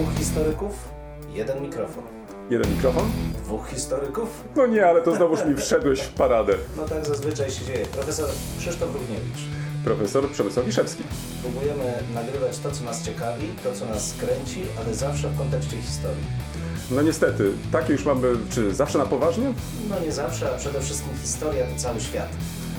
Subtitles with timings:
[0.00, 0.88] Dwóch historyków,
[1.34, 2.04] jeden mikrofon.
[2.50, 3.10] Jeden mikrofon?
[3.44, 4.44] Dwóch historyków?
[4.56, 6.54] No nie, ale to znowuż mi wszedłeś w paradę.
[6.76, 7.86] No tak zazwyczaj się dzieje.
[7.86, 8.28] Profesor
[8.58, 9.38] Krzysztof Równiewicz.
[9.84, 11.02] Profesor Przemysław Wiszewski.
[11.42, 16.24] Próbujemy nagrywać to, co nas ciekawi, to, co nas kręci, ale zawsze w kontekście historii.
[16.90, 19.52] No niestety, takie już mamy, czy zawsze na poważnie?
[19.90, 22.28] No nie zawsze, a przede wszystkim historia to cały świat.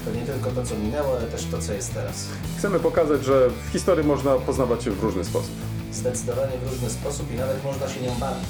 [0.06, 2.28] To nie tylko to, co minęło, ale też to, co jest teraz.
[2.58, 5.52] Chcemy pokazać, że w historii można poznawać się w różny sposób.
[5.92, 8.50] Zdecydowanie w różny sposób i nawet można się nią bawić.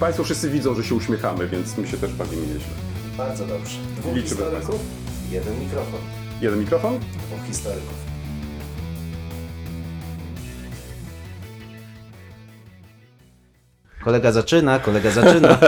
[0.00, 2.74] Państwo wszyscy widzą, że się uśmiechamy, więc my się też bawimy nieźle.
[3.16, 3.78] Bardzo dobrze.
[3.96, 4.80] Dwóch Liczymy historyków,
[5.30, 6.00] jeden mikrofon.
[6.40, 6.98] Jeden mikrofon?
[6.98, 8.09] Dwóch historyków.
[14.04, 15.58] Kolega zaczyna, kolega zaczyna.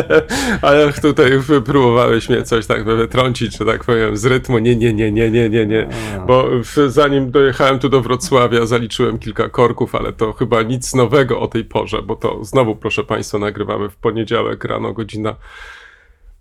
[0.62, 1.30] Ale tutaj
[1.64, 4.58] próbowałeś mnie coś tak wytrącić, że tak powiem, z rytmu.
[4.58, 5.88] Nie, nie, nie, nie, nie, nie, nie.
[6.26, 6.48] Bo
[6.86, 11.64] zanim dojechałem tu do Wrocławia, zaliczyłem kilka korków, ale to chyba nic nowego o tej
[11.64, 15.36] porze, bo to znowu, proszę Państwa, nagrywamy w poniedziałek rano, godzina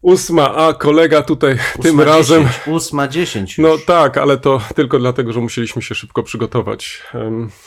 [0.01, 2.43] ósma, a kolega tutaj tym Ósma razem.
[2.43, 7.03] 10, Ósma dziesięć No tak, ale to tylko dlatego, że musieliśmy się szybko przygotować.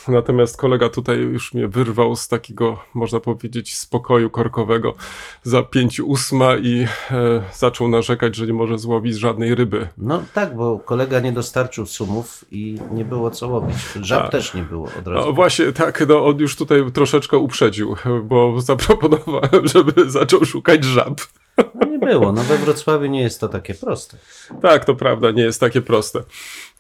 [0.09, 4.95] Natomiast kolega tutaj już mnie wyrwał z takiego, można powiedzieć, spokoju korkowego
[5.43, 9.89] za pięć ósma i e, zaczął narzekać, że nie może złowić żadnej ryby.
[9.99, 13.77] No tak, bo kolega nie dostarczył sumów i nie było co łowić.
[14.01, 14.33] Żab Tak.
[14.33, 15.35] też nie było od No razu.
[15.35, 21.21] właśnie, tak, no on już tutaj troszeczkę uprzedził, bo zaproponowałem, żeby zaczął szukać żab.
[22.05, 22.33] Było.
[22.33, 24.17] No we Wrocławiu nie jest to takie proste.
[24.63, 26.23] Tak, to prawda, nie jest takie proste.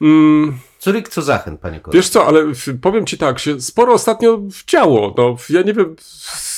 [0.00, 1.98] Mm, Curyk co zachęt, panie kolego.
[1.98, 2.44] Wiesz co, ale
[2.82, 5.14] powiem ci tak, się sporo ostatnio działo.
[5.16, 5.96] No, ja nie wiem,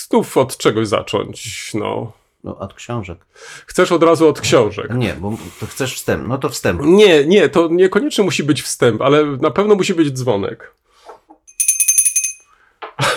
[0.08, 1.70] znów od czegoś zacząć.
[1.74, 2.12] No.
[2.44, 3.18] No od książek.
[3.66, 4.94] Chcesz od razu od książek?
[4.94, 6.28] Nie, bo to chcesz wstęp.
[6.28, 6.80] No to wstęp.
[6.84, 10.74] Nie, nie, to niekoniecznie musi być wstęp, ale na pewno musi być dzwonek.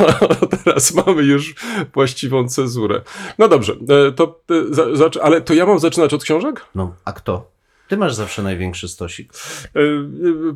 [0.64, 1.56] Teraz mamy już
[1.94, 3.02] właściwą cezurę.
[3.38, 3.74] No dobrze,
[4.08, 6.66] e, to, e, ale to ja mam zaczynać od książek?
[6.76, 7.52] No, a kto?
[7.88, 9.34] Ty masz zawsze największy stosik.
[9.76, 9.80] E,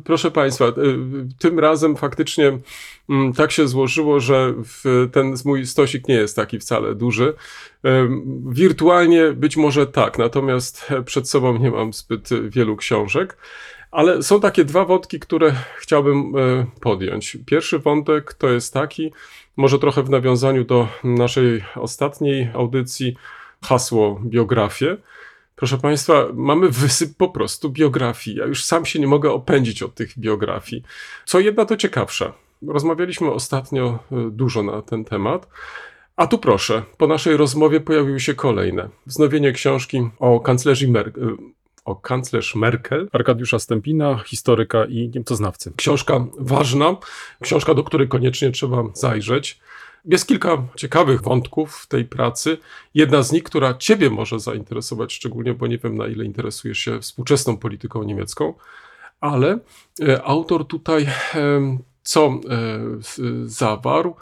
[0.04, 0.64] Proszę Państwa,
[1.38, 2.58] tym razem faktycznie
[3.08, 4.54] mm, tak się złożyło, że
[5.12, 7.34] ten mój stosik nie jest taki wcale duży.
[8.46, 13.36] Wirtualnie być może tak, natomiast przed sobą nie mam zbyt wielu książek.
[13.94, 17.38] Ale są takie dwa wątki, które chciałbym e, podjąć.
[17.46, 19.12] Pierwszy wątek to jest taki,
[19.56, 23.16] może trochę w nawiązaniu do naszej ostatniej audycji,
[23.62, 24.96] hasło biografię.
[25.56, 28.36] Proszę Państwa, mamy wysyp po prostu biografii.
[28.36, 30.82] Ja już sam się nie mogę opędzić od tych biografii.
[31.24, 32.32] Co jedna to ciekawsza.
[32.68, 35.48] Rozmawialiśmy ostatnio e, dużo na ten temat.
[36.16, 38.88] A tu proszę, po naszej rozmowie pojawiły się kolejne.
[39.06, 41.36] Wznowienie książki o kanclerzy Merkel.
[41.84, 43.08] O kanclerz Merkel.
[43.12, 45.72] Arkadiusza Stępina, historyka i niemcoznawcy.
[45.76, 46.96] Książka ważna,
[47.42, 49.60] książka, do której koniecznie trzeba zajrzeć.
[50.04, 52.58] Jest kilka ciekawych wątków w tej pracy.
[52.94, 57.00] Jedna z nich, która Ciebie może zainteresować szczególnie, bo nie wiem na ile interesujesz się
[57.00, 58.54] współczesną polityką niemiecką,
[59.20, 59.58] ale
[60.02, 62.40] e, autor tutaj em, co e,
[63.44, 64.16] zawarł,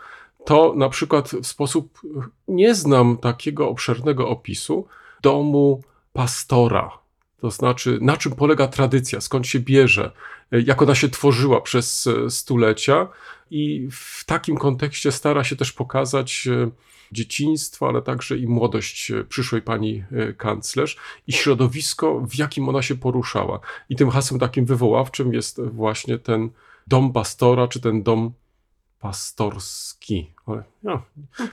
[0.45, 2.01] to na przykład w sposób,
[2.49, 4.87] nie znam takiego obszernego opisu
[5.23, 7.02] domu pastora.
[7.43, 10.13] To znaczy, na czym polega tradycja, skąd się bierze,
[10.53, 13.09] jak ona się tworzyła przez e, stulecia,
[13.51, 16.71] i w takim kontekście stara się też pokazać e,
[17.13, 20.05] dzieciństwo, ale także i młodość e, przyszłej pani
[20.37, 23.61] kanclerz i środowisko, w jakim ona się poruszała.
[23.89, 26.51] I tym hasłem takim wywoławczym jest właśnie ten
[26.87, 28.33] dom pastora, czy ten dom
[29.03, 30.31] pastorski.
[30.47, 31.03] Ale, no,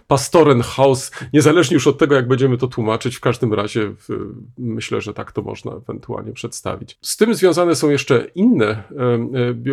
[0.08, 4.10] Pastorenhaus, niezależnie już od tego, jak będziemy to tłumaczyć, w każdym razie w,
[4.58, 6.98] myślę, że tak to można ewentualnie przedstawić.
[7.02, 8.84] Z tym związane są jeszcze inne, e,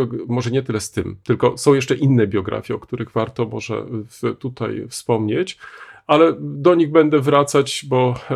[0.03, 3.85] e, może nie tyle z tym, tylko są jeszcze inne biografie, o których warto może
[3.91, 5.59] w, tutaj wspomnieć.
[6.07, 8.35] Ale do nich będę wracać, bo e,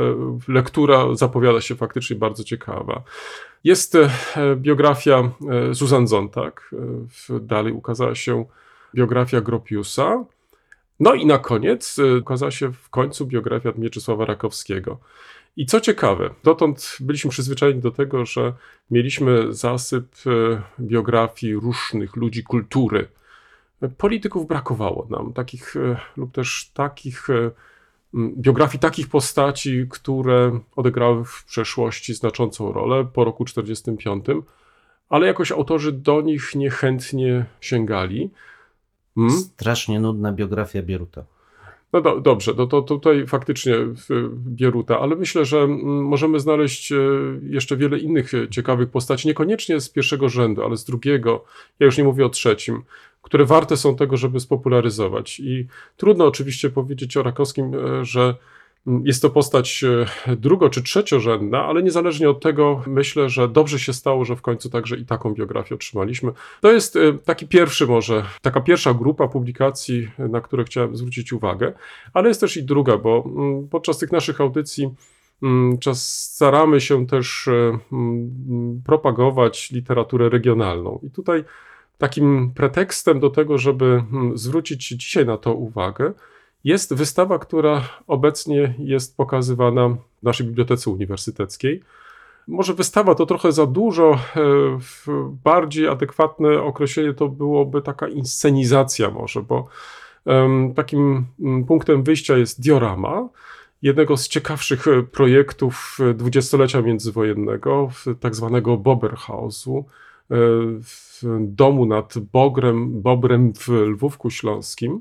[0.48, 3.02] lektura zapowiada się faktycznie bardzo ciekawa.
[3.64, 3.96] Jest
[4.56, 5.30] biografia
[5.72, 6.70] Susan Zontag.
[7.40, 8.44] Dalej ukazała się
[8.94, 10.24] biografia Gropiusa.
[11.00, 14.98] No i na koniec e, ukazała się w końcu biografia Mieczysława Rakowskiego.
[15.56, 18.52] I co ciekawe, dotąd byliśmy przyzwyczajeni do tego, że
[18.90, 23.08] mieliśmy zasyp e, biografii różnych ludzi kultury.
[23.98, 27.28] Polityków brakowało nam, takich e, lub też takich
[28.14, 34.44] biografii takich postaci, które odegrały w przeszłości znaczącą rolę po roku 1945,
[35.08, 38.30] ale jakoś autorzy do nich niechętnie sięgali.
[39.16, 39.30] Mm?
[39.30, 41.24] Strasznie nudna biografia Bieruta.
[41.92, 43.74] No do, dobrze, no to tutaj faktycznie
[44.30, 46.96] Bieruta, ale myślę, że mm, możemy znaleźć e,
[47.42, 51.44] jeszcze wiele innych e, ciekawych postaci, niekoniecznie z pierwszego rzędu, ale z drugiego,
[51.80, 52.82] ja już nie mówię o trzecim,
[53.22, 55.40] które warte są tego, żeby spopularyzować.
[55.40, 55.66] I
[55.96, 58.34] trudno oczywiście powiedzieć o Rakowskim, e, że
[58.86, 63.92] jest to postać e, drugo- czy trzeciorzędna, ale niezależnie od tego myślę, że dobrze się
[63.92, 66.32] stało, że w końcu także i taką biografię otrzymaliśmy.
[66.60, 71.32] To jest e, taki pierwszy może, taka pierwsza grupa publikacji, e, na które chciałem zwrócić
[71.32, 71.72] uwagę,
[72.14, 74.90] ale jest też i druga, bo mm, podczas tych naszych audycji
[75.42, 81.00] mm, czas staramy się też mm, propagować literaturę regionalną.
[81.02, 81.44] I tutaj
[81.98, 84.02] takim pretekstem do tego, żeby
[84.34, 86.12] zwrócić dzisiaj na to uwagę,
[86.64, 91.82] jest wystawa, która obecnie jest pokazywana w naszej bibliotece uniwersyteckiej.
[92.48, 94.40] Może wystawa to trochę za dużo, e,
[95.44, 99.68] bardziej adekwatne określenie to byłoby taka inscenizacja może, bo
[100.74, 101.24] takim
[101.68, 103.28] punktem wyjścia jest diorama,
[103.82, 107.90] jednego z ciekawszych e, projektów e, dwudziestolecia międzywojennego,
[108.20, 109.84] tak zwanego Boberhausu,
[110.82, 115.00] w domu nad Bogrem, Bobrem w Lwówku Śląskim.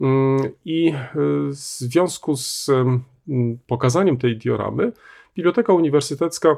[0.00, 1.14] Mm, I e,
[1.48, 2.70] w związku z
[3.66, 4.92] pokazaniem tej dioramy,
[5.36, 6.56] Biblioteka Uniwersytecka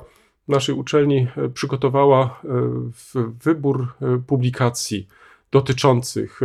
[0.49, 3.87] naszej uczelni e, przygotowała e, wybór
[4.27, 5.09] publikacji
[5.51, 6.41] dotyczących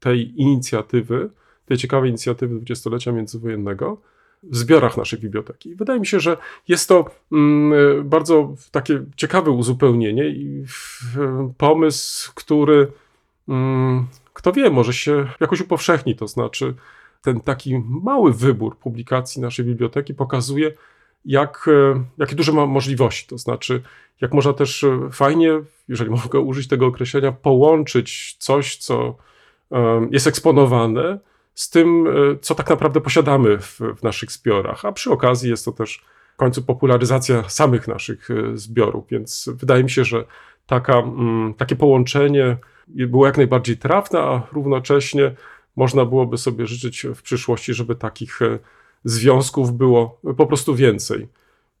[0.00, 1.30] tej inicjatywy,
[1.66, 4.00] tej ciekawej inicjatywy dwudziestolecia międzywojennego
[4.42, 5.74] w zbiorach naszej biblioteki.
[5.74, 6.36] Wydaje mi się, że
[6.68, 10.64] jest to mm, bardzo takie ciekawe uzupełnienie i
[11.58, 12.92] pomysł, który
[13.48, 16.74] mm, kto wie, może się jakoś upowszechni, to znaczy
[17.22, 20.72] ten taki mały wybór publikacji naszej biblioteki pokazuje,
[21.24, 23.26] jak, e, jakie duże ma możliwości.
[23.26, 23.82] To znaczy,
[24.20, 29.16] jak można też e, fajnie, jeżeli mogę użyć tego określenia, połączyć coś, co
[29.70, 31.18] em, jest eksponowane,
[31.54, 32.10] z tym, e,
[32.40, 34.84] co tak naprawdę posiadamy w, w naszych zbiorach.
[34.84, 36.04] A przy okazji jest to też
[36.34, 40.24] w końcu popularyzacja samych naszych e, zbiorów, więc wydaje mi się, że
[40.66, 42.56] taka, mm, takie połączenie
[42.88, 45.34] było jak najbardziej trafne, a równocześnie
[45.76, 48.58] można byłoby sobie życzyć w przyszłości, żeby takich e,
[49.04, 51.28] związków było po prostu więcej.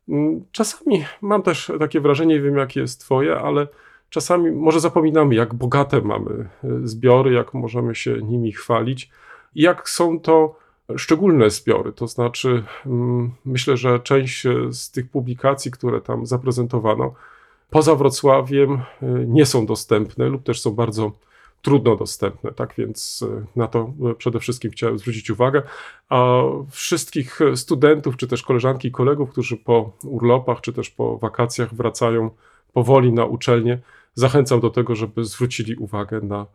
[0.08, 3.68] Mm, Czasami mam też takie wrażenie, nie wiem jakie jest Twoje, ale
[4.10, 9.10] czasami może zapominamy, jak bogate mamy e, zbiory, jak możemy się nimi chwalić
[9.54, 10.58] i jak są to
[10.96, 11.92] szczególne zbiory.
[11.92, 17.14] To znaczy, mm, myślę, że część z tych publikacji, które tam zaprezentowano,
[17.70, 18.82] poza Wrocławiem e,
[19.26, 21.12] nie są dostępne lub też są bardzo
[21.62, 25.62] trudno dostępne, tak więc e, na to e, przede wszystkim chciałem zwrócić uwagę.
[26.08, 31.74] A wszystkich studentów, czy też koleżanki i kolegów, którzy po urlopach, czy też po wakacjach
[31.74, 32.30] wracają
[32.72, 33.78] powoli na uczelnię,
[34.14, 36.46] zachęcam do tego, żeby zwrócili uwagę na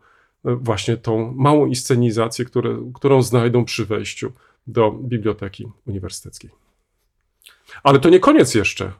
[0.44, 4.32] właśnie tą małą inscenizację, które, którą znajdą przy wejściu
[4.66, 6.50] do biblioteki uniwersyteckiej.
[7.82, 8.92] Ale to nie koniec jeszcze.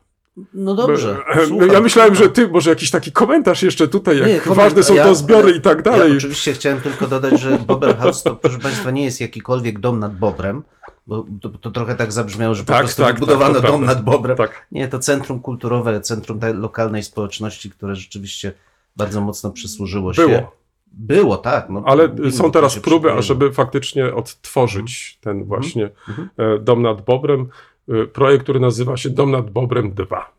[0.54, 1.16] No dobrze.
[1.48, 1.72] Słucham.
[1.72, 4.94] Ja myślałem, że ty może jakiś taki komentarz jeszcze tutaj, jak Nie, koment- ważne są
[4.94, 6.10] ja- to zbiory i tak dalej.
[6.10, 10.16] Ja oczywiście chciałem tylko dodać, że Boberhaus to, proszę Państwa, nie jest jakikolwiek dom nad
[10.18, 10.62] Bobrem,
[11.06, 13.86] bo to, to trochę tak zabrzmiało, że po Tak, prostu tak, wybudowano tak, dom prawda.
[13.86, 14.36] nad Bobrem.
[14.36, 14.66] Tak.
[14.72, 18.52] Nie, to centrum kulturowe, centrum tej lokalnej społeczności, które rzeczywiście
[18.96, 20.22] bardzo mocno przysłużyło się.
[20.28, 20.52] Było.
[20.94, 21.66] Było, tak.
[21.70, 26.28] No, Ale są teraz próby, ażeby faktycznie odtworzyć ten właśnie Mhm.
[26.36, 27.48] e, Dom nad Bobrem.
[27.92, 30.32] E, Projekt, który nazywa się Dom nad Bobrem 2.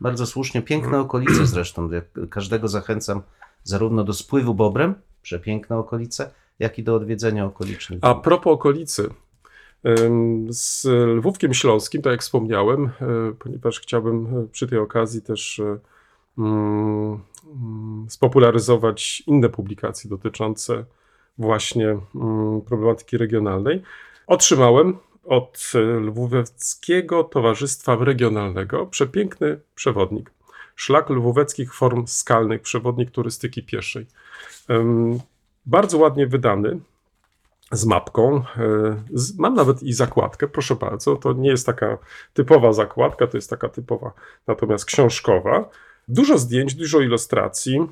[0.00, 0.62] Bardzo słusznie.
[0.62, 1.90] Piękne okolice zresztą.
[1.90, 3.22] Ja Każdego zachęcam
[3.64, 7.98] zarówno do spływu Bobrem, przepiękne okolice, jak i do odwiedzenia okolicznych.
[8.02, 9.10] A propos okolicy,
[10.48, 10.84] z
[11.16, 12.90] Lwówkiem Śląskim, tak jak wspomniałem, e,
[13.38, 15.62] ponieważ chciałbym e, przy tej okazji też
[16.38, 17.20] mm,
[18.08, 20.84] spopularyzować inne publikacje dotyczące
[21.38, 23.82] właśnie mm, problematyki regionalnej,
[24.26, 30.30] otrzymałem od Lwóweckiego Towarzystwa Regionalnego przepiękny przewodnik.
[30.76, 34.06] Szlak lwóweckich form skalnych, przewodnik turystyki pieszej.
[35.66, 36.80] Bardzo ładnie wydany,
[37.72, 38.36] z mapką.
[38.36, 38.42] e,
[39.38, 41.16] mam nawet i zakładkę, proszę bardzo.
[41.16, 41.98] To nie jest taka
[42.34, 44.12] typowa zakładka, to jest taka typowa,
[44.46, 45.70] natomiast książkowa.
[46.08, 47.86] Dużo zdjęć, dużo ilustracji.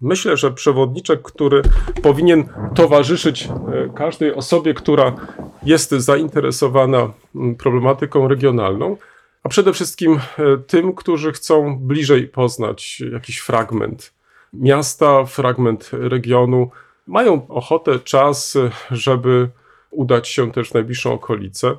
[0.00, 1.62] Myślę, że przewodniczek, który
[2.02, 3.50] powinien towarzyszyć e,
[3.96, 5.14] każdej osobie, która
[5.62, 8.96] jest zainteresowana mm, problematyką regionalną,
[9.42, 14.12] a przede wszystkim e, tym, którzy chcą bliżej poznać jakiś fragment
[14.52, 16.70] miasta, fragment regionu,
[17.06, 18.58] mają ochotę, czas,
[18.90, 19.48] żeby
[19.90, 21.76] udać się też w najbliższą okolicę.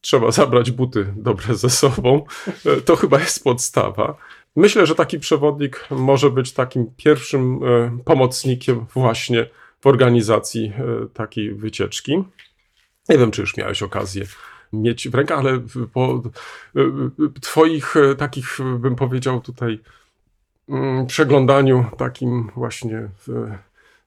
[0.00, 2.24] Trzeba zabrać buty dobre ze sobą.
[2.66, 4.16] E, To chyba jest podstawa.
[4.56, 9.46] Myślę, że taki przewodnik może być takim pierwszym e, pomocnikiem właśnie
[9.80, 12.24] w organizacji e, takiej wycieczki.
[13.08, 14.24] Nie wiem, czy już miałeś okazję
[14.72, 15.60] mieć w rękach, ale
[15.92, 16.22] po
[16.76, 19.80] y, twoich takich, bym powiedział tutaj,
[20.68, 23.08] mm, przeglądaniu, takim właśnie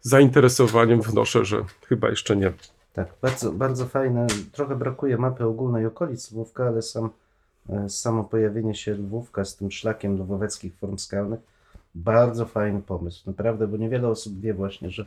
[0.01, 2.53] zainteresowaniem wnoszę, że chyba jeszcze nie.
[2.93, 4.27] Tak, bardzo, bardzo fajne.
[4.51, 7.09] Trochę brakuje mapy ogólnej okolic Lwówka, ale sam, e,
[7.87, 11.39] samo pojawienie się Lwówka z tym szlakiem lwoweckich form skalnych,
[11.95, 13.23] bardzo fajny pomysł.
[13.27, 15.05] Naprawdę, bo niewiele osób wie właśnie, że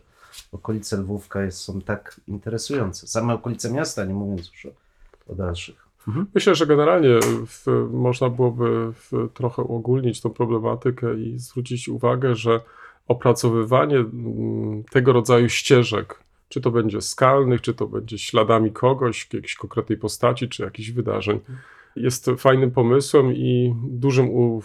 [0.52, 3.06] okolice Lwówka jest, są tak interesujące.
[3.06, 5.86] Same okolice miasta, nie mówiąc już o, o dalszych.
[6.34, 12.60] Myślę, że generalnie w, można byłoby w, trochę uogólnić tą problematykę i zwrócić uwagę, że
[13.08, 14.04] opracowywanie
[14.90, 20.48] tego rodzaju ścieżek, czy to będzie skalnych, czy to będzie śladami kogoś, jakiejś konkretnej postaci,
[20.48, 21.40] czy jakichś wydarzeń,
[21.96, 24.62] jest fajnym pomysłem i dużym u,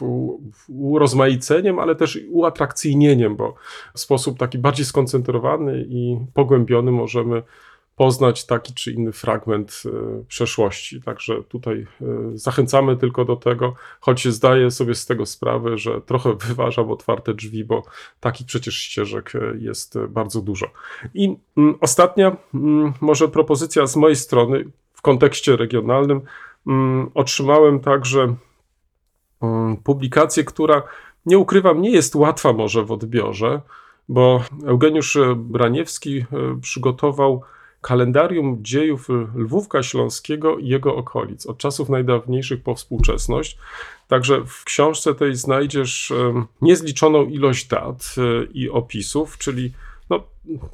[0.00, 3.54] u, urozmaiceniem, ale też uatrakcyjnieniem, bo
[3.94, 7.42] w sposób taki bardziej skoncentrowany i pogłębiony możemy
[7.96, 11.02] poznać taki czy inny fragment e, przeszłości.
[11.02, 16.34] Także tutaj e, zachęcamy tylko do tego, choć zdaję sobie z tego sprawę, że trochę
[16.48, 17.82] wyważam otwarte drzwi, bo
[18.20, 20.66] takich przecież ścieżek e, jest bardzo dużo.
[21.14, 26.20] I mm, ostatnia mm, może propozycja z mojej strony w kontekście regionalnym.
[26.66, 28.34] Mm, Otrzymałem także
[29.42, 30.82] mm, publikację, która
[31.26, 33.60] nie ukrywam, nie jest łatwa może w odbiorze,
[34.08, 36.24] bo Eugeniusz e, Braniewski e,
[36.62, 37.42] przygotował
[37.82, 43.58] kalendarium dziejów Lwówka Śląskiego i jego okolic, od czasów najdawniejszych po współczesność.
[44.08, 49.72] Także w książce tej znajdziesz em, niezliczoną ilość dat e, i opisów, czyli
[50.10, 50.22] no,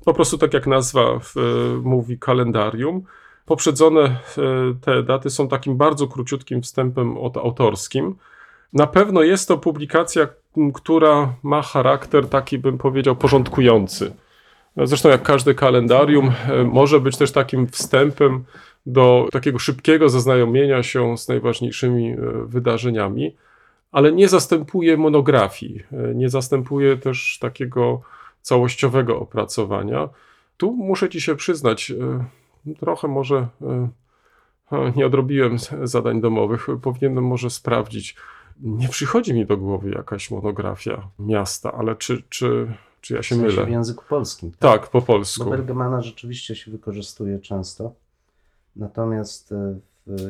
[0.05, 1.21] po prostu tak jak nazwa e,
[1.83, 3.03] mówi kalendarium.
[3.49, 4.17] Poprzedzone e,
[4.81, 8.15] te daty są takim bardzo króciutkim wstępem autorskim.
[8.73, 10.29] Na pewno jest to publikacja,
[10.75, 14.13] która ma charakter taki, bym powiedział, porządkujący.
[14.77, 18.45] Zresztą jak każde kalendarium, e, może być też takim wstępem
[18.87, 23.37] do takiego szybkiego zaznajomienia się z najważniejszymi e, wydarzeniami,
[23.93, 25.83] ale nie zastępuje monografii,
[26.15, 28.01] nie zastępuje też takiego
[28.43, 30.09] całościowego opracowania.
[30.57, 31.93] Tu muszę ci się przyznać,
[32.75, 33.49] trochę może
[34.73, 38.17] e, nie odrobiłem zadań domowych, powinienem może sprawdzić.
[38.61, 43.35] Nie przychodzi mi do głowy jakaś monografia miasta, ale czy, czy, czy ja W się
[43.35, 43.67] sensie mylę?
[43.67, 44.53] w języku polskim.
[44.59, 45.51] Tak, po Bo polsku.
[45.51, 47.93] Bergemana rzeczywiście się wykorzystuje często.
[48.77, 49.81] Natomiast e, w,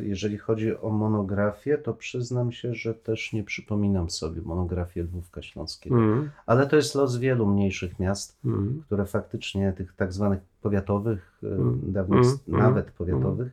[0.02, 5.96] jeżeli chodzi o monografię, to przyznam się, że też nie przypominam sobie monografii Lwówka Śląskiego.
[5.96, 11.38] Mm, Ale to jest los wielu mniejszych miast, mm, które faktycznie tych tak zwanych powiatowych,
[11.42, 13.52] e, Mm, dawnych mm, s- nawet mm, powiatowych,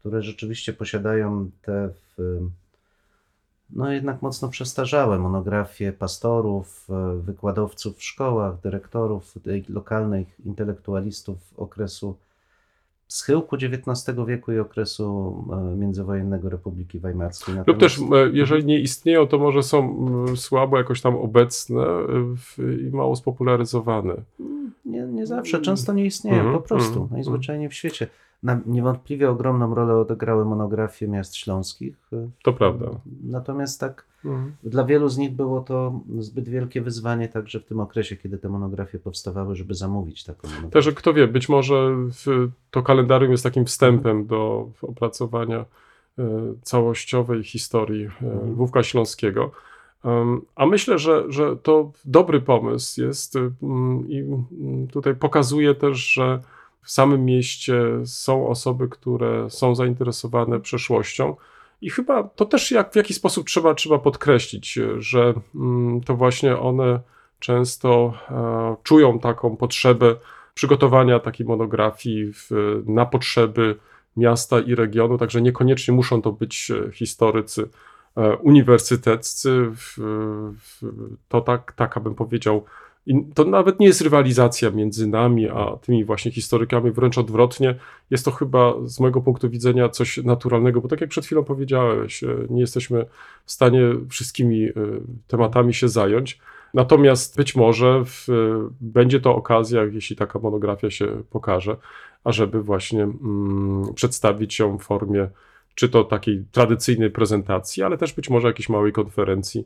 [0.00, 1.88] które rzeczywiście posiadają te
[2.18, 2.40] w,
[3.70, 9.34] no jednak mocno przestarzałe monografie pastorów, e, wykładowców w szkołach, dyrektorów
[9.68, 12.16] lokalnych intelektualistów okresu
[13.10, 17.54] schyłku XIX wieku i okresu e, międzywojennego Republiki Weimarskiej.
[17.54, 21.82] Lub Natomiast- też, e, jeżeli nie istnieją, to może są mm, słabo jakoś tam obecne
[21.82, 24.14] e, i mało spopularyzowane.
[24.84, 28.06] Nie, nie zawsze, często nie istnieją, Mhm, po prostu, mhm, najzwyczajniej w świecie.
[28.42, 31.96] Na, niewątpliwie ogromną rolę odegrały monografie miast śląskich.
[32.12, 32.86] e, To prawda.
[33.24, 34.52] Natomiast tak, Mm.
[34.62, 38.48] dla wielu z nich było to zbyt wielkie wyzwanie także w tym okresie, kiedy te
[38.48, 40.72] monografie powstawały, żeby zamówić taką monografię.
[40.72, 45.64] Także kto wie, być może w, to kalendarium jest takim wstępem do opracowania e,
[46.62, 48.50] całościowej historii e, Mhm.
[48.52, 49.50] Lwówka Śląskiego.
[50.56, 54.24] A myślę, że, że to dobry pomysł jest mm, i
[54.92, 56.40] tutaj pokazuje też, że
[56.82, 61.36] w samym mieście są osoby, które są zainteresowane przeszłością.
[61.80, 66.58] I chyba to też jak, w jakiś sposób trzeba, trzeba podkreślić, że mm, to właśnie
[66.58, 67.00] one
[67.38, 70.16] często e, czują taką potrzebę
[70.54, 72.50] przygotowania takiej monografii w,
[72.86, 73.76] na potrzeby
[74.16, 77.68] miasta i regionu, także niekoniecznie muszą to być historycy
[78.16, 79.70] e, uniwersyteccy.
[81.28, 82.64] To tak, taka bym powiedział,
[83.06, 87.74] i to nawet nie jest rywalizacja między nami a tymi właśnie historykami, wręcz odwrotnie.
[88.10, 92.24] Jest to chyba z mojego punktu widzenia coś naturalnego, bo tak jak przed chwilą powiedziałeś,
[92.24, 93.06] e, nie jesteśmy
[93.44, 94.72] w stanie wszystkimi e,
[95.26, 96.38] tematami się zająć.
[96.74, 98.26] Natomiast być może w,
[98.80, 101.76] będzie to okazja, jeśli taka monografia się pokaże,
[102.24, 105.28] ażeby właśnie mm, przedstawić ją w formie
[105.74, 109.64] czy to takiej tradycyjnej prezentacji, ale też być może jakiejś małej konferencji,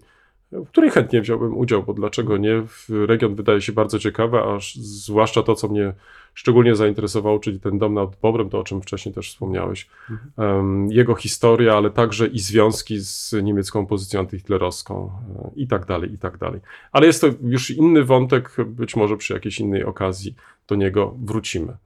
[0.53, 2.63] w której chętnie wziąłbym udział, bo dlaczego nie?
[2.89, 5.93] Region wydaje się bardzo ciekawy, a zwłaszcza to, co mnie
[6.35, 9.89] szczególnie zainteresowało, czyli ten dom nad Bobrem, to o czym wcześniej też wspomniałeś,
[10.39, 15.11] em, jego historia, ale także i związki z niemiecką pozycją antyhitlerowską
[15.45, 16.61] e, i tak dalej, i tak dalej.
[16.93, 20.35] Ale jest to już inny wątek, być może przy jakiejś innej okazji
[20.69, 21.77] do niego wrócimy.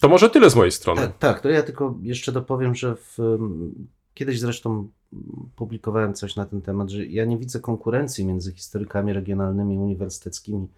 [0.00, 1.00] To może tyle z mojej strony.
[1.00, 3.18] Tak, tak, to ja tylko jeszcze dopowiem, że w,
[4.14, 4.88] kiedyś zresztą
[5.56, 10.68] publikowałem coś na ten temat, że ja nie widzę konkurencji między historykami regionalnymi, uniwersyteckimi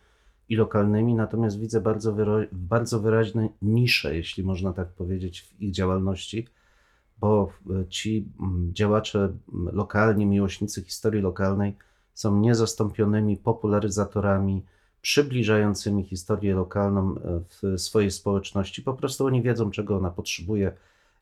[0.49, 5.73] i lokalnymi, natomiast widzę bardzo, wyro- bardzo wyraźne nisze, jeśli można tak powiedzieć, w ich
[5.73, 6.49] działalności,
[7.21, 7.53] bo
[7.89, 11.77] ci mm, działacze mm, lokalni, miłośnicy historii lokalnej
[12.15, 14.63] są niezastąpionymi popularyzatorami,
[15.03, 18.83] przybliżającymi historię lokalną e, w swojej społeczności.
[18.83, 20.73] Po prostu oni wiedzą, czego ona potrzebuje,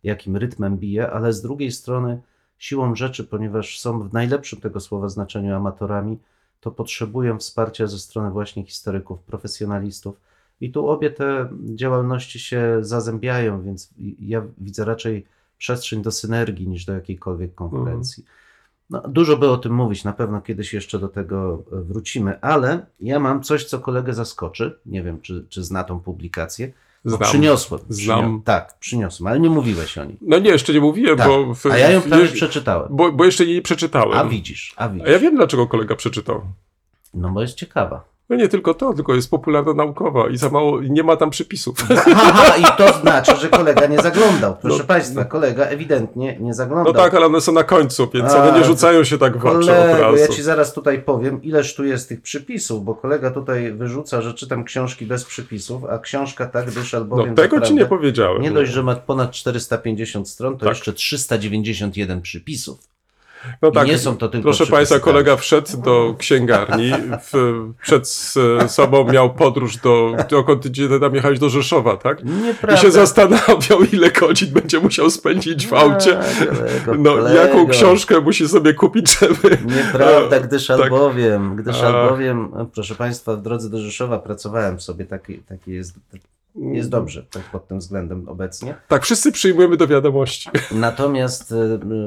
[0.02, 2.20] jakim rytmem bije, ale z drugiej strony
[2.58, 6.18] siłą rzeczy, ponieważ są w najlepszym tego słowa znaczeniu amatorami,
[6.60, 10.20] to potrzebują wsparcia ze strony właśnie historyków, profesjonalistów.
[10.60, 15.26] I tu obie te działalności się zazębiają, więc ja widzę raczej
[15.58, 18.24] przestrzeń do synergii niż do jakiejkolwiek konkurencji.
[18.90, 22.86] No, dużo by o tym mówić, na pewno kiedyś jeszcze do tego e, wrócimy, ale
[23.00, 24.78] ja mam coś, co kolegę zaskoczy.
[24.86, 26.72] Nie wiem, czy, czy zna tą publikację.
[27.04, 27.28] Bo Znam.
[27.28, 27.80] Przyniosłem.
[27.88, 28.42] Znam.
[28.44, 30.16] Tak, przyniosłem, ale nie mówiłeś o niej.
[30.20, 31.54] No nie, jeszcze nie mówiłem, Tak, bo...
[31.54, 32.88] W, a ja ją prawie jeż- przeczytałem.
[32.90, 34.18] bo, bo jeszcze jej nie przeczytałem.
[34.18, 35.08] A widzisz, a widzisz.
[35.08, 36.42] A ja wiem, dlaczego kolega przeczytał.
[37.14, 38.04] No bo jest ciekawa.
[38.28, 41.76] No nie tylko to, tylko jest popularna naukowa i za mało, nie ma tam przypisów.
[42.06, 44.56] Aha, i to znaczy, że kolega nie zaglądał.
[44.56, 46.92] Proszę No, Państwa, kolega ewidentnie nie zaglądał.
[46.92, 49.46] No tak, ale one są na końcu, więc A, one nie rzucają się tak w
[49.46, 49.72] oczy
[50.06, 54.22] od ja ci zaraz tutaj powiem, ileż tu jest tych przypisów, bo kolega tutaj wyrzuca,
[54.22, 58.42] że czytam książki bez przypisów, a książka tak, No albowiem tego ci nie powiedziałem.
[58.42, 60.68] Nie dość, że ma ponad 450 stron, to Tak.
[60.68, 62.97] jeszcze 391 przypisów.
[63.62, 66.92] No tak, nie są to tylko Proszę Państwa, kolega wszedł do księgarni,
[67.32, 68.08] w, przed
[68.68, 72.24] sobą miał podróż do, dokąd ty tam jechałeś do Rzeszowa, tak?
[72.24, 72.78] Nieprawda.
[72.78, 76.18] I się zastanawiał, ile godzin będzie musiał spędzić w aucie.
[76.98, 77.40] No, kolego.
[77.40, 79.58] jaką książkę musi sobie kupić, żeby...
[79.76, 80.80] Nieprawda, gdyż Tak.
[80.80, 81.86] albowiem, gdyż A.
[81.86, 85.94] albowiem, proszę Państwa, w drodze do Rzeszowa pracowałem sobie, taki, taki jest,
[86.60, 88.74] jest dobrze pod tym względem obecnie.
[88.88, 90.50] Tak, wszyscy przyjmujemy do wiadomości.
[90.72, 91.56] Natomiast y,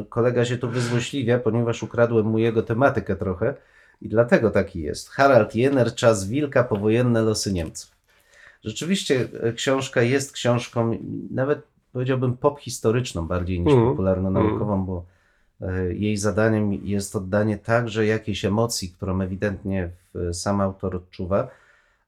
[0.10, 3.54] kolega się tu wyzłośliwia, ponieważ ukradłem mu jego tematykę trochę
[4.02, 5.10] i dlatego taki jest.
[5.10, 7.92] Harald Jenner, Czas Wilka, powojenne losy Niemców.
[8.64, 10.98] Rzeczywiście y, książka jest książką,
[11.32, 11.62] nawet
[11.94, 13.90] powiedziałbym pop-historyczną bardziej niż Mhm.
[13.90, 15.06] popularno-naukową, bo
[15.62, 19.90] y, jej zadaniem jest oddanie także jakiejś emocji, którą ewidentnie
[20.34, 21.48] sam autor odczuwa,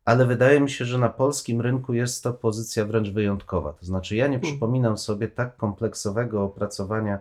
[0.05, 3.73] ale wydaje mi się, że na polskim rynku jest to pozycja wręcz wyjątkowa.
[3.73, 7.19] To znaczy, ja nie przypominam sobie tak kompleksowego opracowania,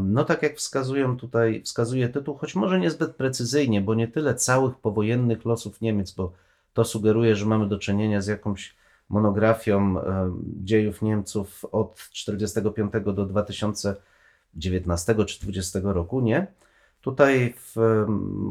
[0.00, 4.76] no tak jak wskazują tutaj, wskazuje tytuł, choć może niezbyt precyzyjnie, bo nie tyle całych
[4.76, 6.32] powojennych losów Niemiec, bo
[6.74, 8.76] to sugeruje, że mamy do czynienia z jakąś
[9.08, 9.96] monografią
[10.64, 16.46] dziejów Niemców od 1945 do 2019 czy 2020 roku, nie.
[17.00, 18.04] Tutaj w,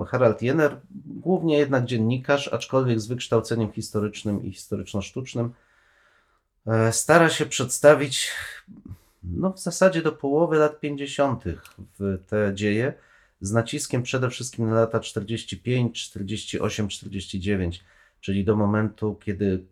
[0.08, 5.50] Harald Jenner, głównie jednak dziennikarz, aczkolwiek z wykształceniem historycznym i historyczno-sztucznym,
[6.68, 8.32] e, stara się przedstawić
[9.24, 11.44] no, w zasadzie do połowy lat 50.
[12.00, 12.94] w te dzieje,
[13.42, 17.84] z naciskiem przede wszystkim na lata 45, 48, 49,
[18.22, 19.66] czyli do momentu, kiedy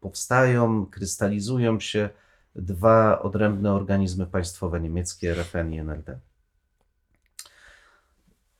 [0.00, 2.08] powstają, krystalizują się
[2.56, 6.18] dwa odrębne organizmy państwowe niemieckie, RFN i NRD.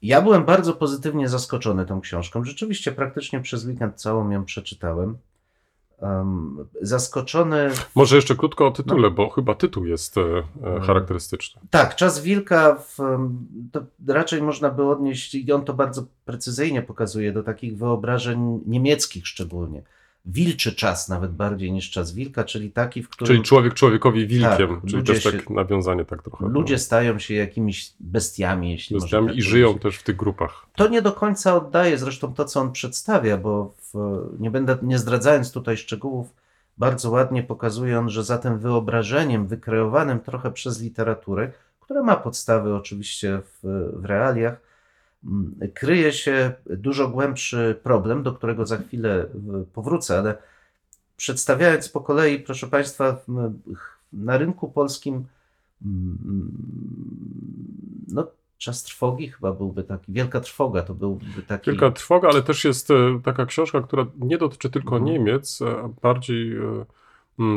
[0.03, 2.45] Ja byłem bardzo pozytywnie zaskoczony tą książką.
[2.45, 5.19] Rzeczywiście praktycznie przez weekend całą ją przeczytałem.
[6.01, 7.71] Um, zaskoczony.
[7.95, 10.21] Może jeszcze krótko o tytule, bo chyba tytuł jest e,
[10.65, 11.61] e, charakterystyczny.
[11.71, 12.99] Tak, czas wilka w,
[14.09, 19.83] raczej można by odnieść, i on to bardzo precyzyjnie pokazuje, do takich wyobrażeń niemieckich szczególnie.
[20.25, 24.69] Wilczy czas nawet bardziej niż czas wilka, czyli taki, w którym Czyli człowiek człowiekowi wilkiem,
[24.81, 26.49] Tak, czyli też tak się- nawiązanie tak trochę.
[26.49, 29.45] ludzie stają się jakimiś bestiami, jeśli no, można tak i powiedzieć.
[29.51, 30.67] żyją też w tych grupach.
[30.77, 33.95] To nie do końca oddaje zresztą to, co on przedstawia, bo w,
[34.39, 36.35] nie będę, nie zdradzając tutaj szczegółów,
[36.79, 42.75] bardzo ładnie pokazuje on, że za tym wyobrażeniem wykreowanym trochę przez literaturę, które ma podstawy
[42.75, 44.61] oczywiście w, w realiach,
[45.75, 50.35] kryje się dużo głębszy problem, do którego za chwilę w- powrócę, ale
[51.17, 53.17] przedstawiając po kolei, proszę Państwa,
[54.13, 55.25] na rynku polskim
[58.09, 58.27] no,
[58.59, 61.71] czas trwogi chyba byłby taki, wielka trwoga to byłby taki.
[61.71, 65.13] Wielka trwoga, ale też jest e, taka książka, która nie dotyczy tylko Mhm.
[65.13, 66.85] Niemiec, a bardziej e,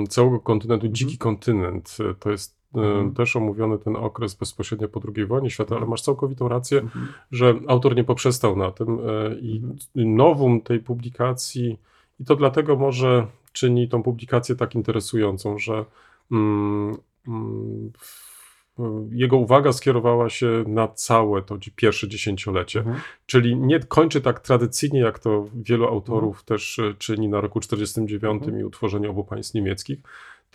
[0.09, 1.97] całego kontynentu, dziki kontynent.
[2.11, 3.13] E, To jest e, Mhm.
[3.13, 7.07] też omówiony ten okres bezpośrednio po II wojnie światowej, ale masz całkowitą rację, Mhm.
[7.31, 9.61] że autor nie poprzestał na tym e, i
[9.95, 11.77] nowum tej publikacji,
[12.19, 15.85] i to dlatego może czyni tą publikację tak interesującą, że
[16.31, 16.97] mm,
[17.27, 17.91] mm,
[19.11, 22.79] jego uwaga skierowała się na całe to pierwsze dziesięciolecie.
[22.79, 22.97] Mhm.
[23.25, 28.41] Czyli nie kończy tak tradycyjnie, jak to wielu autorów też e, czyni na roku 49
[28.43, 28.59] Mhm.
[28.59, 29.99] i utworzeniu obu państw niemieckich,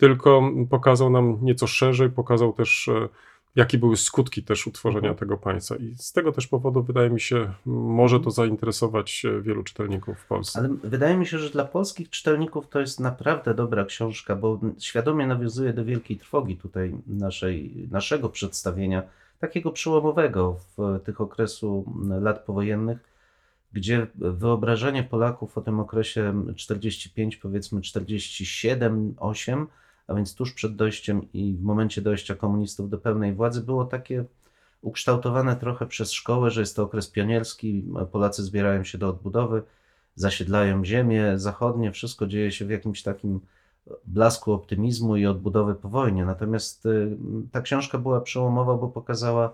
[0.01, 3.09] tylko pokazał nam nieco szerzej, pokazał też, e,
[3.55, 5.17] jakie były skutki też utworzenia Mhm.
[5.17, 5.75] tego państwa.
[5.75, 10.25] I z tego też powodu, wydaje mi się, może to zainteresować e, wielu czytelników w
[10.25, 10.59] Polsce.
[10.59, 15.27] Ale wydaje mi się, że dla polskich czytelników to jest naprawdę dobra książka, bo świadomie
[15.27, 19.03] nawiązuje do wielkiej trwogi tutaj naszej, naszego przedstawienia,
[19.39, 21.85] takiego przełomowego w tych okresu
[22.21, 22.97] lat powojennych,
[23.73, 29.67] gdzie wyobrażenie Polaków o tym okresie 45, powiedzmy 47, 8,
[30.11, 34.25] a więc tuż przed dojściem i w momencie dojścia komunistów do pełnej władzy, było takie
[34.81, 39.63] ukształtowane trochę przez szkołę, że jest to okres pionierski, Polacy zbierają się do odbudowy,
[40.15, 43.39] zasiedlają ziemię zachodnie, wszystko dzieje się w jakimś takim
[44.05, 46.25] blasku optymizmu i odbudowy po wojnie.
[46.25, 47.17] Natomiast y,
[47.51, 49.53] ta książka była przełomowa, bo pokazała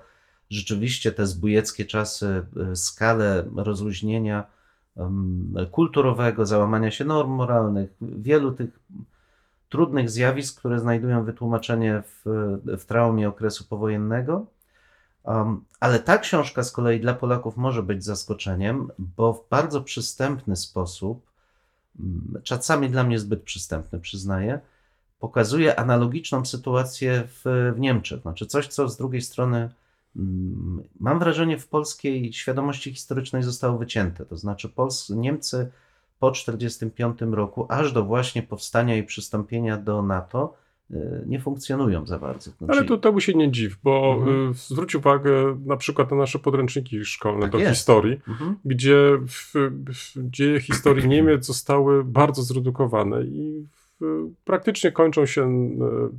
[0.49, 4.57] rzeczywiście te zbójeckie czasy, y, skalę rozluźnienia
[5.71, 8.79] kulturowego, załamania się norm moralnych, wielu tych
[9.69, 12.21] trudnych zjawisk, które znajdują wytłumaczenie w,
[12.65, 14.45] w traumie okresu powojennego.
[15.23, 20.55] Um, ale ta książka z kolei dla Polaków może być zaskoczeniem, bo w bardzo przystępny
[20.55, 21.31] sposób,
[21.99, 24.59] mm, czasami dla mnie zbyt przystępny, przyznaję,
[25.19, 28.21] pokazuje analogiczną sytuację w, w Niemczech.
[28.21, 29.69] Znaczy coś, co z drugiej strony
[30.15, 34.25] mm, mam wrażenie w polskiej świadomości historycznej zostało wycięte.
[34.25, 35.71] To znaczy Pols Niemcy
[36.19, 40.53] po 1945 roku, aż do właśnie powstania i przystąpienia do NATO,
[40.91, 42.51] y, nie funkcjonują za bardzo.
[42.51, 44.51] Znaczy, Ale to temu się nie dziw, bo Mhm.
[44.51, 47.71] y, zwróć uwagę na przykład na nasze podręczniki szkolne Tak do jest.
[47.71, 48.55] historii, Mhm.
[48.65, 53.65] gdzie w, w dzieje historii Niemiec zostały bardzo zredukowane i
[54.01, 55.69] w, praktycznie kończą się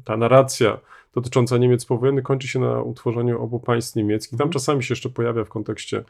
[0.04, 0.78] ta narracja
[1.14, 4.38] dotycząca Niemiec powojennych kończy się na utworzeniu obu państw niemieckich.
[4.38, 4.52] Tam Mhm.
[4.52, 6.04] czasami się jeszcze pojawia w kontekście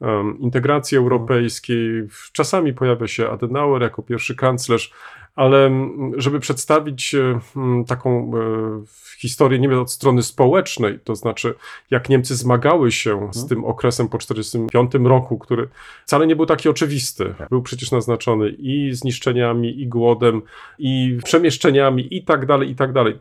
[0.00, 4.92] em, integracji europejskiej, czasami pojawia się Adenauer jako pierwszy kanclerz,
[5.36, 11.54] ale mm, żeby przedstawić e, mm, taką e, historię Niemiec od strony społecznej, to znaczy
[11.90, 13.48] jak Niemcy zmagały się z Mhm.
[13.48, 15.68] tym okresem po 1945 roku, który
[16.06, 17.34] wcale nie był taki oczywisty.
[17.38, 17.48] Tak.
[17.48, 20.42] Był przecież naznaczony i zniszczeniami, i głodem,
[20.78, 23.18] i przemieszczeniami, i tak dalej, i tak dalej.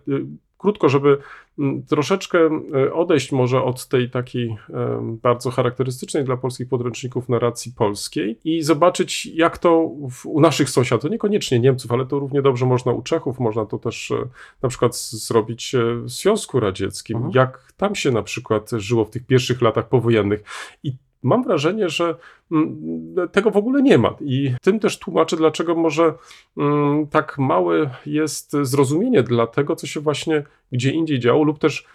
[0.57, 1.17] Krótko, żeby
[1.59, 2.49] mm, troszeczkę
[2.85, 4.57] y, odejść może od tej takiej
[4.99, 11.11] bardzo charakterystycznej dla polskich podręczników narracji polskiej i zobaczyć, jak to w, u naszych sąsiadów,
[11.11, 14.15] niekoniecznie Niemców, ale to równie dobrze można u Czechów, można to też e,
[14.61, 17.33] na przykład zrobić e, w Związku Radzieckim, Mhm.
[17.35, 20.43] jak tam się na przykład żyło w tych pierwszych latach powojennych.
[20.83, 20.93] I
[21.27, 22.15] mam wrażenie, że
[22.51, 24.15] mm, tego w ogóle nie ma.
[24.21, 26.13] I tym też tłumaczę, dlaczego może
[26.57, 31.87] mm, tak małe jest zrozumienie dla tego, co się właśnie gdzie indziej działo, lub też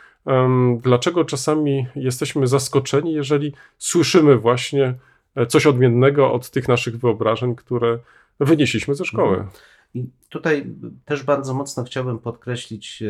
[0.82, 4.94] dlaczego czasami jesteśmy zaskoczeni, jeżeli słyszymy właśnie
[5.34, 7.98] e, coś odmiennego od tych naszych wyobrażeń, które
[8.40, 9.36] wynieśliśmy ze szkoły.
[9.36, 9.50] Mhm.
[9.94, 10.66] I tutaj
[11.04, 13.02] też bardzo mocno chciałbym podkreślić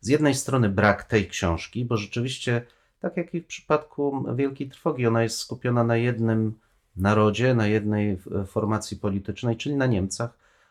[0.00, 2.62] z jednej strony brak tej książki, bo rzeczywiście,
[3.00, 6.54] tak jak i w przypadku Wielkiej Trwogi, ona jest skupiona na jednym
[6.96, 10.30] narodzie, na jednej e, formacji politycznej, czyli na Niemcach.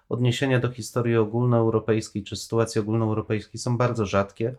[0.09, 4.55] Odniesienia do historii ogólnoeuropejskiej czy sytuacji ogólnoeuropejskiej są bardzo rzadkie.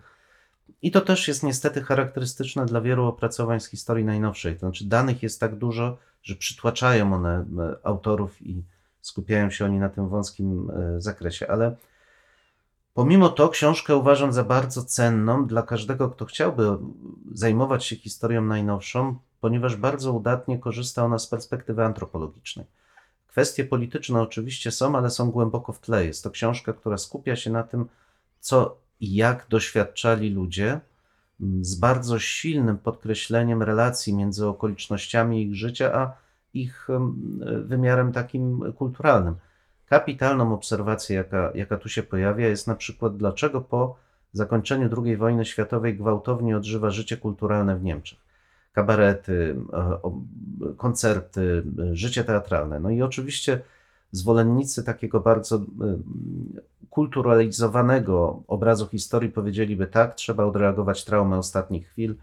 [0.83, 4.55] I to też jest niestety charakterystyczne dla wielu opracowań z historii najnowszej.
[4.55, 8.63] To znaczy, danych jest tak dużo, że przytłaczają one e, autorów i
[9.01, 11.51] skupiają się oni na tym wąskim e, zakresie.
[11.51, 11.77] Ale
[12.99, 16.79] pomimo to, książkę uważam za bardzo cenną dla każdego, kto chciałby
[17.35, 22.67] zajmować się historią najnowszą, ponieważ bardzo udatnie korzysta ona z perspektywy antropologicznej.
[23.27, 26.07] Kwestie polityczne oczywiście są, ale są głęboko w tle.
[26.07, 27.89] Jest to książka, która skupia się na tym,
[28.41, 30.81] co i jak doświadczali ludzie,
[31.41, 36.13] m, z bardzo silnym podkreśleniem relacji między okolicznościami ich życia a
[36.55, 39.35] ich em, wymiarem takim kulturalnym.
[39.89, 43.97] Kapitalną obserwację, jaka, jaka tu się pojawia, jest na przykład, dlaczego po
[44.33, 48.19] zakończeniu II wojny światowej gwałtownie odżywa życie kulturalne w Niemczech.
[48.73, 49.99] Kabarety, e,
[50.77, 52.81] koncerty, e, życie teatralne.
[52.81, 53.61] No i oczywiście
[54.13, 56.03] zwolennicy takiego bardzo em,
[56.91, 62.15] kulturalizowanego obrazu historii powiedzieliby tak, trzeba odreagować traumę ostatnich chwil,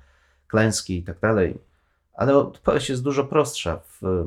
[0.48, 1.58] klęski i tak dalej.
[2.16, 3.78] Ale odpowiedź jest dużo prostsza.
[3.78, 4.26] W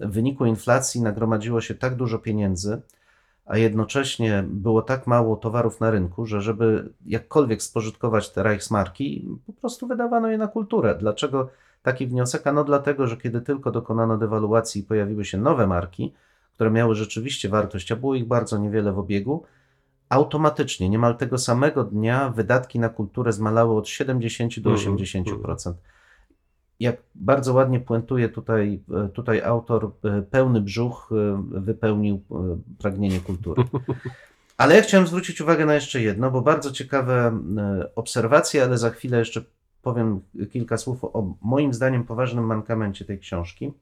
[0.00, 2.82] w wyniku inflacji nagromadziło się tak dużo pieniędzy,
[3.46, 9.52] a jednocześnie było tak mało towarów na rynku, że żeby jakkolwiek spożytkować te Reichsmarki, po
[9.52, 10.94] prostu wydawano je na kulturę.
[10.98, 11.48] Dlaczego
[11.82, 12.46] taki wniosek?
[12.46, 16.14] Ano dlatego, że kiedy tylko dokonano dewaluacji i pojawiły się nowe marki,
[16.54, 19.42] które miały rzeczywiście wartość, a było ich bardzo niewiele w obiegu,
[20.08, 25.72] automatycznie, niemal tego samego dnia wydatki na kulturę zmalały od 70 do Mhm, 80%.
[26.80, 32.22] Jak bardzo ładnie puentuje tutaj, e, tutaj autor, e, pełny brzuch e, wypełnił
[32.78, 33.62] pragnienie kultury.
[34.56, 37.40] Ale ja chciałem zwrócić uwagę na jeszcze jedno, bo bardzo ciekawe
[37.94, 39.44] obserwacje, ale za chwilę jeszcze
[39.82, 43.72] powiem kilka słów o moim zdaniem poważnym mankamencie tej książki.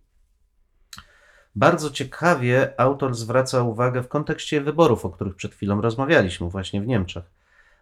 [1.54, 6.86] Bardzo ciekawie autor zwraca uwagę w kontekście wyborów, o których przed chwilą rozmawialiśmy, właśnie w
[6.86, 7.24] Niemczech,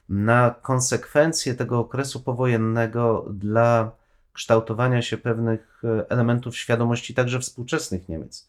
[0.08, 3.90] na konsekwencje tego okresu powojennego dla
[4.32, 8.48] kształtowania się pewnych e, elementów świadomości także współczesnych Niemiec.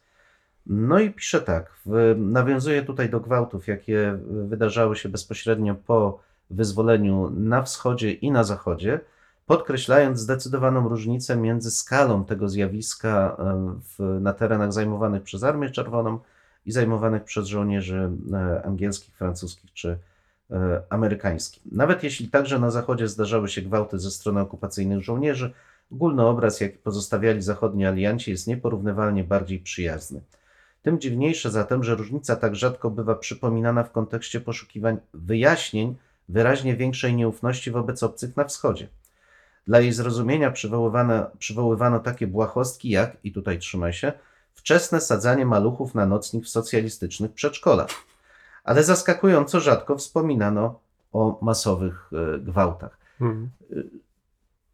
[0.66, 1.80] No i pisze tak,
[2.18, 6.20] nawiązuje tutaj do gwałtów, jakie wydarzały się bezpośrednio po
[6.50, 9.00] wyzwoleniu na wschodzie i na zachodzie,
[9.46, 16.20] podkreślając zdecydowaną różnicę między skalą tego zjawiska e, w, na terenach zajmowanych przez Armię Czerwoną
[16.66, 19.98] i zajmowanych przez żołnierzy e, angielskich, francuskich czy
[20.52, 21.64] e, amerykańskich.
[21.72, 25.54] Nawet jeśli także na zachodzie zdarzały się gwałty ze strony okupacyjnych żołnierzy,
[25.92, 30.22] ogólny obraz, jaki pozostawiali zachodni alianci, jest nieporównywalnie bardziej przyjazny.
[30.82, 35.96] Tym dziwniejsze zatem, że różnica tak rzadko bywa przypominana w kontekście poszukiwań wyjaśnień
[36.30, 38.88] wyraźnie większej nieufności wobec obcych na wschodzie.
[39.68, 44.14] Dla jej zrozumienia przywoływano, przywoływano takie błahostki jak, i tutaj trzymaj się,
[44.54, 47.90] wczesne sadzanie maluchów na nocnik w socjalistycznych przedszkolach.
[48.64, 50.80] Ale zaskakująco rzadko wspominano
[51.14, 52.98] o masowych e, gwałtach.
[53.22, 53.50] Mhm.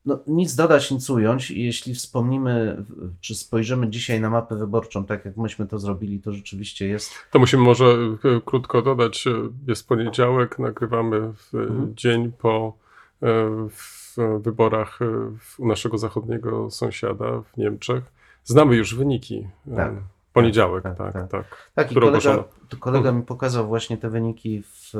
[0.05, 1.51] No, nic dodać, nic ująć.
[1.51, 2.83] I Jeśli wspomnimy,
[3.21, 7.13] czy spojrzymy dzisiaj na mapę wyborczą, tak jak myśmy to zrobili, to rzeczywiście jest.
[7.31, 9.27] To musimy może e, krótko dodać.
[9.27, 9.31] e,
[9.67, 11.95] Jest poniedziałek, nagrywamy w Mhm.
[11.95, 12.73] dzień po
[13.23, 13.25] e,
[13.69, 15.05] w wyborach e,
[15.57, 18.03] u naszego zachodniego sąsiada w Niemczech.
[18.43, 19.47] Znamy już wyniki.
[19.71, 19.93] e, Tak.
[20.33, 21.69] Poniedziałek, Tak, tak, tak, tak.
[21.75, 22.43] Tak, i które kolega,
[22.79, 24.95] kolega mi pokazał właśnie te wyniki w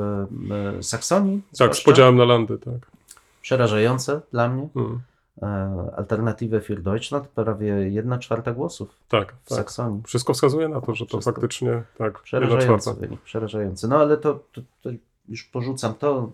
[0.76, 1.42] e, Saksonii.
[1.58, 2.90] Tak, z podziałem na landy, tak.
[3.40, 4.68] Przerażające dla mnie.
[4.76, 5.00] Mm.
[5.42, 9.58] E, Alternative für Deutschland, prawie 1 czwarta głosów Tak, w tak.
[9.58, 10.02] Saksonii.
[10.06, 11.32] Wszystko wskazuje na to, że to Wszystko.
[11.32, 13.88] faktycznie tak, Przerażający wynik, przerażający.
[13.88, 14.90] No ale to, to, to
[15.30, 16.30] już porzucam to.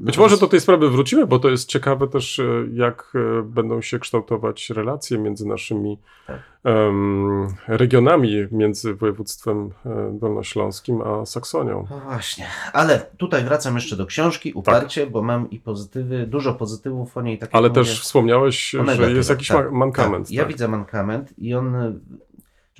[0.00, 3.80] Być może do tej sprawy wrócimy, bo to jest ciekawe też, e, jak e, będą
[3.80, 6.40] się kształtować relacje między naszymi Tak.
[6.64, 11.86] em, regionami, między województwem e, dolnośląskim a Saksonią.
[11.90, 17.16] No właśnie, ale tutaj wracam jeszcze do książki uparcie, bo mam i pozytywy, dużo pozytywów
[17.16, 17.38] o niej.
[17.38, 19.16] Tak Ale mówię, też wspomniałeś, o że negatywach.
[19.16, 20.26] jest jakiś Tak, ma- mankament.
[20.26, 20.52] Tak, ja tak.
[20.52, 22.00] widzę mankament i on.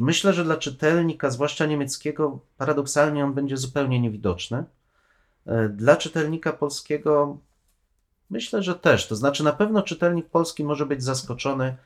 [0.01, 4.65] Myślę, że dla czytelnika, zwłaszcza niemieckiego, paradoksalnie on będzie zupełnie niewidoczny.
[5.47, 7.39] E, Dla czytelnika polskiego
[8.31, 9.09] myślę, że też.
[9.09, 11.77] To znaczy, na pewno czytelnik polski może być zaskoczony,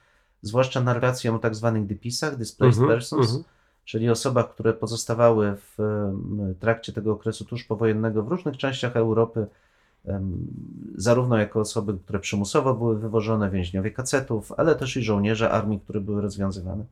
[0.43, 3.45] zwłaszcza narracją o tak zwanych dypisach, displaced Mhm, persons, mhm.
[3.85, 5.79] czyli osobach, które pozostawały w
[6.61, 9.47] trakcie tego okresu tuż powojennego w różnych częściach Europy,
[10.97, 16.01] zarówno jako osoby, które przymusowo były wywożone, więźniowie kacetów, ale też i żołnierze armii, które
[16.01, 16.85] były rozwiązywane.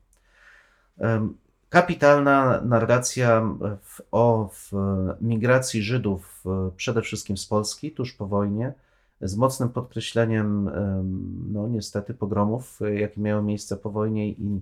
[1.69, 3.41] Kapitalna narracja
[3.83, 4.73] w, o w
[5.21, 6.45] migracji Żydów
[6.77, 8.73] przede wszystkim z Polski tuż po wojnie,
[9.21, 14.61] z mocnym podkreśleniem em, no niestety pogromów, jakie miały miejsce po wojnie i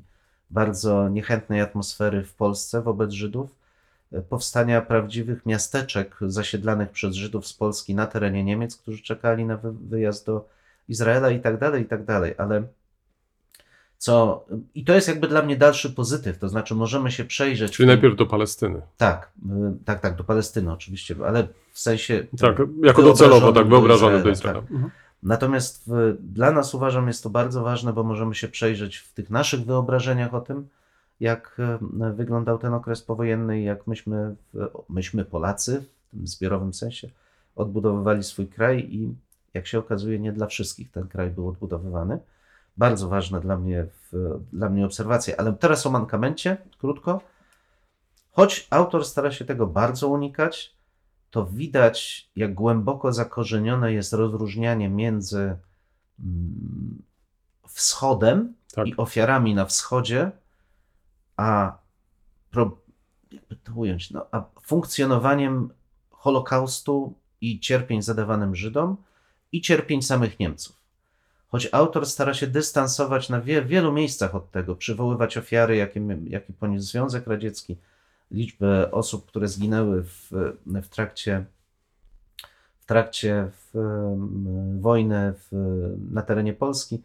[0.51, 3.51] bardzo niechętnej atmosfery w Polsce wobec Żydów,
[4.29, 9.73] powstania prawdziwych miasteczek zasiedlanych przez Żydów z Polski na terenie Niemiec, którzy czekali na wy-
[9.73, 10.49] wyjazd do
[10.89, 12.63] Izraela i tak dalej, i tak dalej, ale
[14.07, 17.73] co, i to jest jakby dla mnie dalszy pozytyw, to znaczy możemy się przejrzeć.
[17.73, 18.81] Czyli najpierw do Palestyny.
[18.97, 22.27] Tak, y, tak, tak, do Palestyny oczywiście, ale w sensie.
[22.39, 24.71] Tak, jako docelowo, tak, wyobrażony do Izraela, tak.
[24.71, 24.91] Mhm.
[25.23, 29.31] Natomiast w, dla nas uważam jest to bardzo ważne, bo możemy się przejrzeć w tych
[29.31, 30.69] naszych wyobrażeniach o tym,
[31.21, 31.57] jak
[32.01, 34.35] e, wyglądał ten okres powojenny i jak myśmy,
[34.89, 37.09] myśmy Polacy w tym zbiorowym sensie
[37.57, 39.15] odbudowywali swój kraj i
[39.55, 42.19] jak się okazuje nie dla wszystkich ten kraj był odbudowywany.
[42.77, 45.41] Bardzo ważne dla mnie, w, dla mnie obserwacje.
[45.41, 47.21] Ale teraz o mankamencie, krótko.
[48.31, 50.77] Choć autor stara się tego bardzo unikać,
[51.31, 55.57] to widać, jak głęboko zakorzenione jest rozróżnianie między
[56.21, 57.03] mm,
[57.67, 58.87] wschodem Tak.
[58.87, 60.31] i ofiarami na wschodzie,
[61.37, 61.79] a,
[62.51, 62.79] pro,
[63.31, 65.71] jakby to ująć, no, a funkcjonowaniem
[66.11, 68.97] Holokaustu i cierpień zadawanym Żydom
[69.53, 70.76] i cierpień samych Niemców.
[71.57, 76.53] Choć autor stara się dystansować na wie, wielu miejscach od tego, przywoływać ofiary, jakie, jakie
[76.53, 77.77] poniósł Związek Radziecki,
[78.31, 80.31] liczbę osób, które zginęły w,
[80.67, 81.45] w trakcie,
[82.81, 85.49] w trakcie w, em, wojny w,
[86.13, 87.03] na terenie Polski,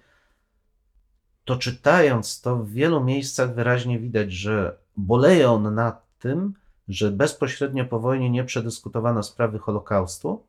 [1.46, 6.54] to czytając to w wielu miejscach wyraźnie widać, że boleje on nad tym,
[6.88, 10.44] że bezpośrednio po wojnie nie przedyskutowano sprawy Holokaustu.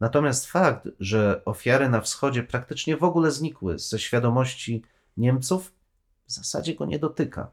[0.00, 4.82] Natomiast fakt, że ofiary na wschodzie praktycznie w ogóle znikły ze świadomości
[5.16, 5.72] Niemców,
[6.26, 7.50] w zasadzie go nie dotyka.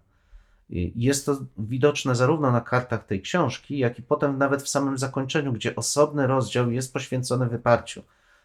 [0.96, 5.54] Jest to widoczne zarówno na kartach tej książki, jak i potem nawet w samym zakończeniu,
[5.54, 8.04] gdzie osobny rozdział jest poświęcony wyparciu.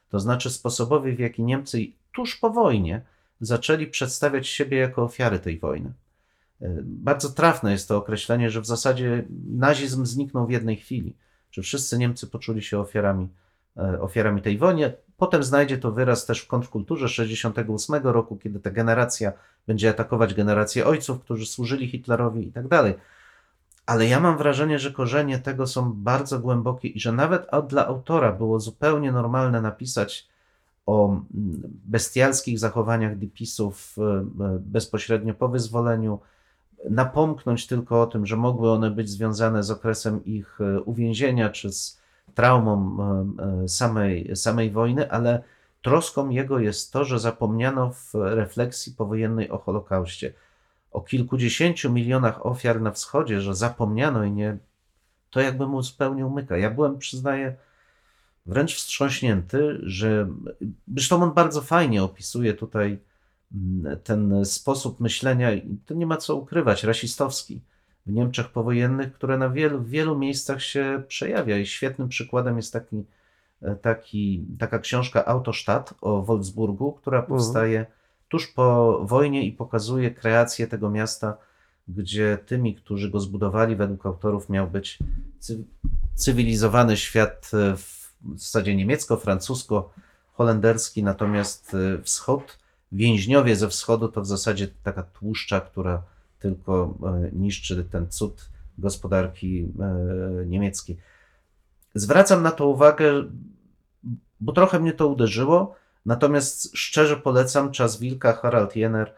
[0.09, 3.03] To znaczy sposobowi, w jaki Niemcy tuż po wojnie
[3.41, 5.93] zaczęli przedstawiać siebie jako ofiary tej wojny.
[6.63, 11.17] E, Bardzo trafne jest to określenie, że w zasadzie nazizm zniknął w jednej chwili,
[11.51, 13.29] że wszyscy Niemcy poczuli się ofiarami,
[14.01, 14.93] ofiarami tej wojny.
[15.17, 19.33] Potem znajdzie to wyraz też w kontrkulturze 68 roku, kiedy ta generacja
[19.67, 22.95] będzie atakować generację ojców, którzy służyli Hitlerowi i tak dalej.
[23.87, 28.33] Ale ja mam wrażenie, że korzenie tego są bardzo głębokie i że nawet dla autora
[28.33, 30.29] było zupełnie normalne napisać
[30.87, 31.23] o mm,
[31.85, 36.19] bestialskich zachowaniach dipisów e, e, bezpośrednio po wyzwoleniu,
[36.91, 41.73] napomknąć tylko o tym, że mogły one być związane z okresem ich e, uwięzienia czy
[41.73, 42.01] z
[42.37, 45.43] traumą e, e, samej, samej wojny, ale
[45.83, 50.33] troską jego jest to, że zapomniano w refleksji powojennej o Holokauście.
[50.93, 54.59] O kilkudziesięciu milionach ofiar na wschodzie, że zapomniano i nie.
[55.31, 56.57] To jakby mu zupełnie umyka.
[56.57, 57.57] Ja byłem, przyznaję,
[58.47, 60.29] wręcz wstrząśnięty, że.
[60.95, 62.99] Zresztą on bardzo fajnie opisuje tutaj
[63.55, 67.61] mm, ten sposób myślenia, i to nie ma co ukrywać, rasistowski
[68.07, 71.59] w Niemczech powojennych, które na wielu, w wielu miejscach się przejawia.
[71.59, 73.05] I świetnym przykładem jest taki,
[73.63, 77.87] e, taki, taka książka Autostadt o Wolfsburgu, która powstaje
[78.29, 81.37] tuż po wojnie i pokazuje kreację tego miasta,
[81.89, 84.99] gdzie tymi, którzy go zbudowali, według autorów miał być
[85.39, 85.65] cy-
[86.15, 92.59] cywilizowany świat e, w zasadzie niemiecko-francusko-holenderski, natomiast e, wschód,
[92.93, 96.03] więźniowie ze wschodu to w zasadzie taka tłuszcza, która
[96.51, 100.97] tylko e, niszczy ten cud gospodarki e, niemieckiej.
[101.95, 103.25] Zwracam na to uwagę,
[104.41, 105.75] bo trochę mnie to uderzyło,
[106.07, 109.15] natomiast szczerze polecam Czas Wilka, Harald Jenner.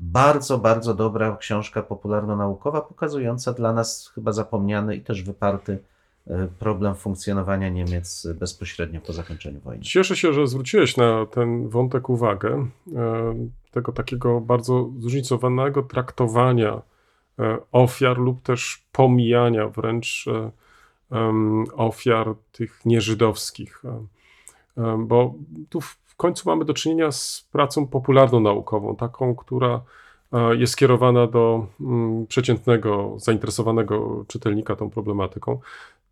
[0.00, 5.78] Bardzo, bardzo dobra książka popularno-naukowa, pokazująca dla nas chyba zapomniany i też wyparty
[6.58, 9.84] problem funkcjonowania Niemiec bezpośrednio po zakończeniu wojny.
[9.84, 13.34] Cieszę się, że zwróciłeś na ten wątek uwagę, e,
[13.70, 16.82] tego takiego bardzo zróżnicowanego traktowania
[17.38, 20.50] e, ofiar lub też pomijania wręcz e,
[21.76, 23.82] ofiar tych nieżydowskich.
[23.84, 24.06] E,
[24.82, 25.34] e, Bo
[25.68, 29.80] tu w końcu mamy do czynienia z pracą popularno-naukową, taką, która
[30.32, 35.60] e, jest skierowana do mm, przeciętnego, zainteresowanego czytelnika tą problematyką.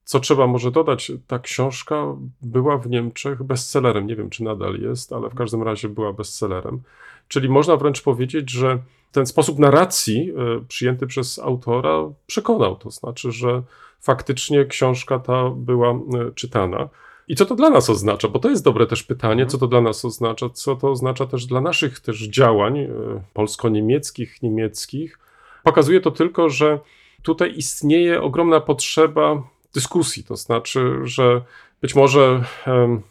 [0.05, 4.07] Co trzeba może dodać, ta książka była w Niemczech bestsellerem.
[4.07, 6.83] Nie wiem, czy nadal jest, ale w każdym razie była bestsellerem.
[7.29, 8.79] Czyli można wręcz powiedzieć, że
[9.13, 12.77] ten sposób narracji e, przyjęty przez autora przekonał.
[12.77, 13.63] To znaczy, że
[14.01, 15.99] faktycznie książka ta była e,
[16.35, 16.89] czytana.
[17.29, 18.29] I co to dla nas oznacza?
[18.29, 21.47] Bo to jest dobre też pytanie, co to dla nas oznacza, co to oznacza też
[21.47, 22.89] dla naszych też działań e,
[23.35, 25.19] polsko-niemieckich, niemieckich.
[25.65, 26.81] Pokazuje to tylko, że
[27.23, 29.43] tutaj istnieje ogromna potrzeba
[29.75, 31.43] dyskusji, to znaczy, że
[31.81, 33.03] być może em,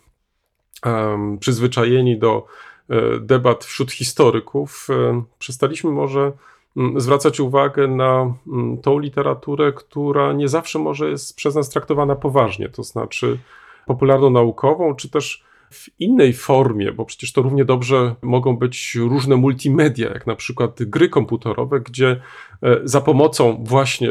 [0.84, 2.46] em, przyzwyczajeni do
[2.90, 6.32] e, debat wśród historyków, e, przestaliśmy może
[6.78, 12.16] mm, zwracać uwagę na mm, tą literaturę, która nie zawsze może jest przez nas traktowana
[12.16, 13.40] poważnie, to znaczy
[13.86, 20.10] popularno-naukową, czy też w innej formie, bo przecież to równie dobrze mogą być różne multimedia,
[20.10, 22.22] jak na przykład gry komputerowe, gdzie
[22.64, 24.10] e, za pomocą właśnie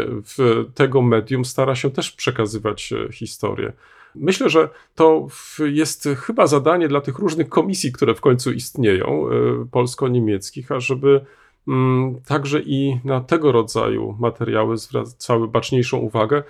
[0.75, 3.73] tego medium stara się też przekazywać e, historię.
[4.15, 5.27] Myślę, że to
[5.59, 11.25] jest chyba zadanie dla tych różnych komisji, które w końcu istnieją, e, polsko-niemieckich, ażeby
[11.69, 16.43] mm, także i na tego rodzaju materiały zwracały baczniejszą uwagę,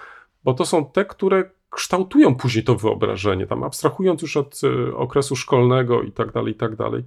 [0.44, 5.36] bo to są te, które kształtują później to wyobrażenie, tam abstrahując już od e, okresu
[5.36, 7.04] szkolnego i tak dalej, i tak dalej.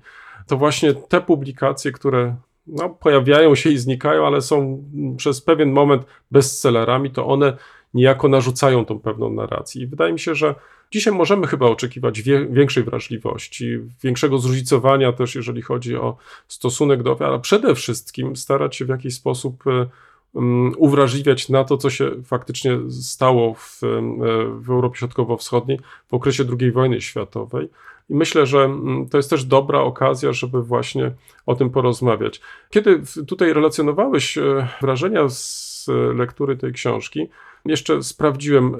[0.47, 2.35] To właśnie te publikacje, które
[2.67, 4.83] no, pojawiają się i znikają, ale są
[5.17, 7.57] przez pewien moment bestsellerami, to one
[7.93, 9.83] niejako narzucają tą pewną narrację.
[9.83, 10.55] I wydaje mi się, że
[10.91, 17.11] dzisiaj możemy chyba oczekiwać wie, większej wrażliwości, większego zróżnicowania też, jeżeli chodzi o stosunek do
[17.11, 19.87] ofiar, ale przede wszystkim starać się w jakiś sposób e,
[20.33, 24.19] um, uwrażliwiać na to, co się faktycznie stało w, em,
[24.61, 27.69] w Europie Środkowo-Wschodniej w okresie II wojny światowej.
[28.09, 31.11] I myślę, że mm, to jest też dobra okazja, żeby właśnie
[31.45, 32.41] o tym porozmawiać.
[32.69, 37.29] Kiedy tutaj relacjonowałeś e, wrażenia z e, lektury tej książki,
[37.65, 38.79] jeszcze sprawdziłem, e,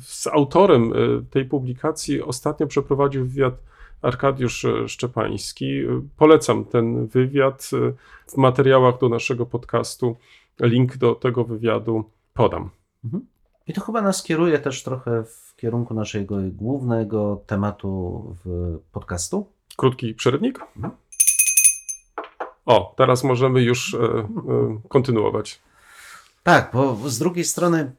[0.00, 0.96] z autorem e,
[1.30, 3.54] tej publikacji ostatnio przeprowadził wywiad
[4.02, 5.80] Arkadiusz e, Szczepański.
[5.80, 7.70] E, Polecam ten wywiad.
[7.72, 7.92] e,
[8.26, 10.16] W materiałach do naszego podcastu
[10.60, 12.04] link do tego wywiadu
[12.34, 12.70] podam.
[13.66, 19.46] I to chyba nas kieruje też trochę w kierunku naszego głównego tematu w podcastu.
[19.76, 20.60] Krótki przerywnik.
[22.66, 24.26] O, teraz możemy już e, e,
[24.88, 25.60] kontynuować.
[26.42, 27.92] Tak, bo z drugiej strony,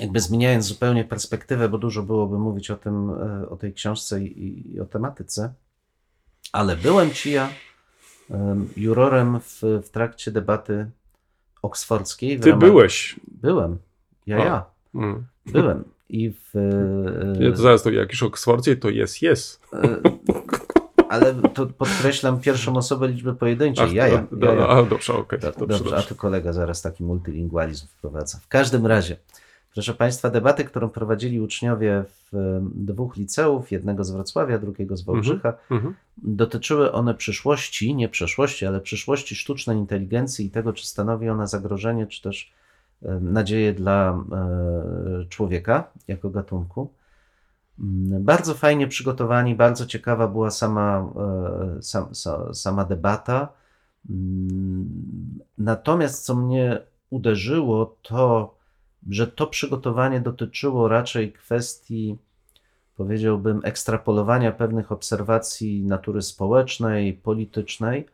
[0.00, 4.74] jakby zmieniając zupełnie perspektywę, bo dużo byłoby mówić o tym, e, o tej książce i,
[4.74, 5.54] i o tematyce,
[6.52, 7.48] ale byłem ci ja
[8.30, 10.90] em, jurorem w, w trakcie debaty
[11.62, 12.40] oksfordzkiej.
[12.40, 13.16] Ty ramach- byłeś.
[13.42, 13.78] Byłem.
[14.26, 14.44] Ja, A.
[14.44, 14.64] ja.
[14.94, 15.24] Mm.
[15.46, 15.84] Byłem.
[16.08, 16.56] I w.
[16.56, 19.60] e, Nie, to zaraz to jak już Oksfordzie, to jest, jest.
[19.72, 20.00] e,
[21.08, 23.94] ale to podkreślam pierwszą osobę liczby pojedynczej.
[23.94, 24.26] Ja, ja.
[24.40, 24.68] ja, ja.
[24.68, 25.38] A, dobrze, okej.
[25.38, 28.38] Do- dobrze, Dobrze, a tu kolega zaraz taki multilingualizm wprowadza.
[28.38, 29.16] W każdym razie,
[29.74, 35.52] proszę Państwa, debaty, którą prowadzili uczniowie w dwóch liceów, jednego z Wrocławia, drugiego z Wałbrzycha,
[35.70, 35.94] Mhm.
[36.18, 42.06] dotyczyły one przyszłości, nie przeszłości, ale przyszłości sztucznej inteligencji i tego, czy stanowi ona zagrożenie,
[42.06, 42.52] czy też
[43.20, 46.90] nadzieję dla e, człowieka jako gatunku.
[47.80, 51.12] Mm, Bardzo fajnie przygotowani, bardzo ciekawa była sama,
[51.78, 53.48] e, sam, sa, sama debata.
[54.10, 54.88] Mm,
[55.58, 56.78] Natomiast co mnie
[57.10, 58.54] uderzyło, to
[59.08, 62.18] że to przygotowanie dotyczyło raczej kwestii,
[62.96, 68.06] powiedziałbym, ekstrapolowania pewnych obserwacji natury społecznej, politycznej.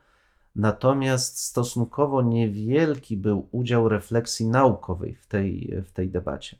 [0.56, 6.56] Natomiast stosunkowo niewielki był udział refleksji naukowej w tej, w tej debacie.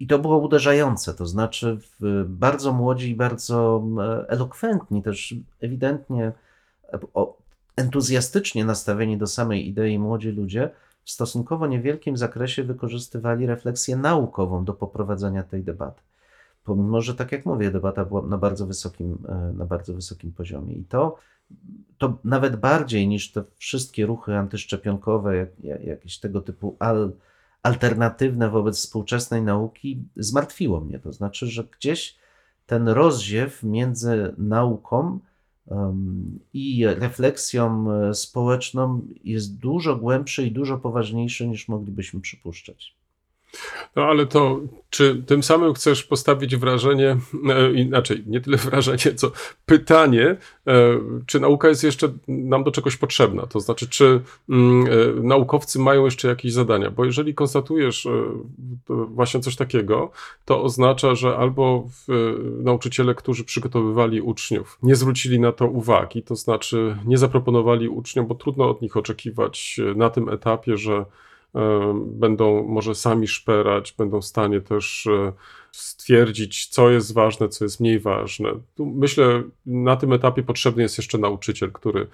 [0.00, 1.78] I to było uderzające, to znaczy
[2.26, 6.32] bardzo młodzi i bardzo e, elokwentni, też ewidentnie
[6.92, 6.98] e,
[7.76, 10.70] entuzjastycznie nastawieni do samej idei młodzi ludzie
[11.04, 16.02] w stosunkowo niewielkim zakresie wykorzystywali refleksję naukową do poprowadzenia tej debaty.
[16.64, 20.74] Pomimo, że tak jak mówię, debata była na bardzo wysokim, e, na bardzo wysokim poziomie.
[20.74, 21.16] I to,
[21.98, 27.12] to nawet bardziej niż te wszystkie ruchy antyszczepionkowe, jak, jak, jakieś tego typu al,
[27.62, 30.98] alternatywne wobec współczesnej nauki, zmartwiło mnie.
[30.98, 32.16] To znaczy, że gdzieś
[32.66, 35.18] ten rozziew między nauką
[36.52, 42.94] i refleksją e, społeczną jest dużo głębszy i dużo poważniejszy niż moglibyśmy przypuszczać.
[43.96, 47.16] No ale to, czy tym samym chcesz postawić wrażenie,
[47.50, 49.32] e, inaczej, nie tyle wrażenie, co
[49.66, 50.36] pytanie,
[50.66, 53.46] e, czy nauka jest jeszcze nam do czegoś potrzebna?
[53.46, 56.90] To znaczy, czy mm, e, naukowcy mają jeszcze jakieś zadania?
[56.90, 58.08] Bo jeżeli konstatujesz
[58.88, 60.10] właśnie coś takiego,
[60.44, 61.88] to oznacza, że albo
[62.62, 68.34] nauczyciele, którzy przygotowywali uczniów, nie zwrócili na to uwagi, to znaczy nie zaproponowali uczniom, bo
[68.34, 71.04] trudno od nich oczekiwać na tym etapie, że
[72.06, 75.32] będą może sami szperać, będą w stanie też e,
[75.72, 78.48] stwierdzić, co jest ważne, co jest mniej ważne.
[78.74, 82.06] Tu myślę, na tym etapie potrzebny jest jeszcze nauczyciel, który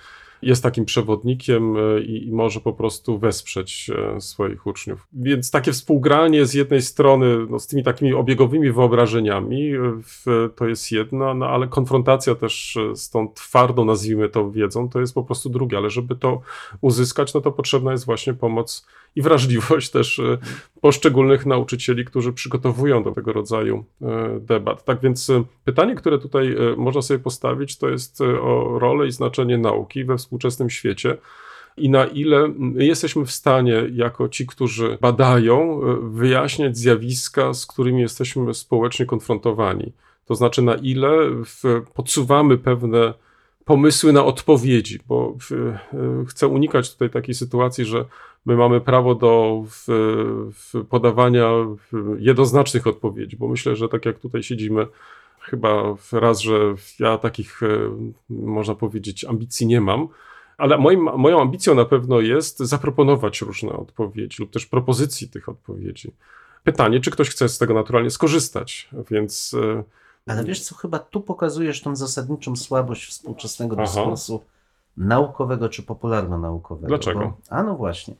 [0.43, 5.07] jest takim przewodnikiem e, i, i może po prostu wesprzeć e, swoich uczniów.
[5.13, 10.69] Więc takie współgranie z jednej strony no, z tymi takimi obiegowymi wyobrażeniami e, w, to
[10.69, 15.15] jest jedna, no, ale konfrontacja też e, z tą twardą, nazwijmy to, wiedzą, to jest
[15.15, 15.77] po prostu drugie.
[15.77, 16.41] Ale żeby to
[16.81, 18.87] uzyskać, no to potrzebna jest właśnie pomoc
[19.17, 20.39] i wrażliwość też e,
[20.81, 24.85] poszczególnych nauczycieli, którzy przygotowują do tego rodzaju e, debat.
[24.85, 29.59] Tak więc e, pytanie, które tutaj można sobie postawić, to jest o rolę i znaczenie
[29.59, 31.17] nauki we współczesnym świecie.
[31.77, 38.01] I na ile my jesteśmy w stanie, jako ci, którzy badają, wyjaśniać zjawiska, z którymi
[38.01, 39.93] jesteśmy społecznie konfrontowani.
[40.27, 41.11] To znaczy, na ile
[41.95, 43.15] podsuwamy pewne
[43.65, 48.05] pomysły na odpowiedzi, bo e, chcę unikać tutaj takiej sytuacji, że
[48.47, 49.65] my mamy prawo do
[50.89, 51.51] podawania
[52.19, 54.87] jednoznacznych odpowiedzi, bo myślę, że tak jak tutaj siedzimy,
[55.41, 57.67] chyba raz, że ja takich, e,
[58.31, 60.09] można powiedzieć, ambicji nie mam,
[60.59, 66.13] ale moim, moją ambicją na pewno jest zaproponować różne odpowiedzi lub też propozycji tych odpowiedzi.
[66.65, 69.85] Pytanie, czy ktoś chce z tego naturalnie skorzystać, więc e,
[70.27, 73.85] Ale wiesz co, chyba tu pokazujesz tą zasadniczą słabość współczesnego Aha.
[73.85, 74.45] dyskursu
[74.97, 76.89] naukowego czy popularno-naukowego.
[76.89, 77.21] Dlaczego?
[77.21, 78.15] Bo, a no właśnie,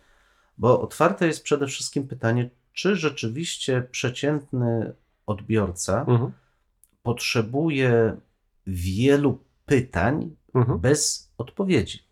[0.59, 4.93] bo otwarte jest przede wszystkim pytanie, czy rzeczywiście przeciętny
[5.27, 6.33] odbiorca mhm,
[7.03, 8.17] potrzebuje
[8.67, 12.03] wielu pytań mhm, bez odpowiedzi.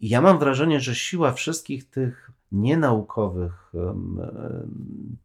[0.00, 5.16] Ja mam wrażenie, że siła wszystkich tych nienaukowych em, em,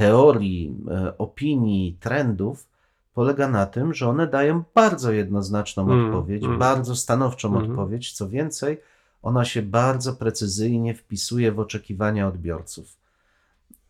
[0.00, 2.68] teorii, e, opinii, trendów
[3.14, 6.58] polega na tym, że one dają bardzo jednoznaczną Mm, odpowiedź, mm.
[6.58, 7.70] bardzo stanowczą Mhm.
[7.70, 8.12] odpowiedź.
[8.12, 8.80] Co więcej,
[9.22, 12.96] ona się bardzo precyzyjnie wpisuje w oczekiwania odbiorców.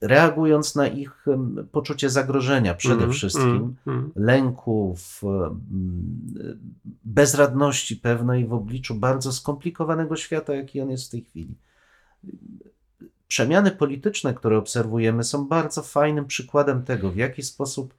[0.01, 1.27] Reagując na ich
[1.73, 3.77] poczucie zagrożenia przede mhm, wszystkim,
[4.17, 5.61] lęków, mm,
[7.05, 11.55] bezradności pewnej w obliczu bardzo skomplikowanego świata, jaki on jest w tej chwili.
[13.31, 17.95] Przemiany polityczne, które obserwujemy, są bardzo fajnym przykładem tego, w jaki sposób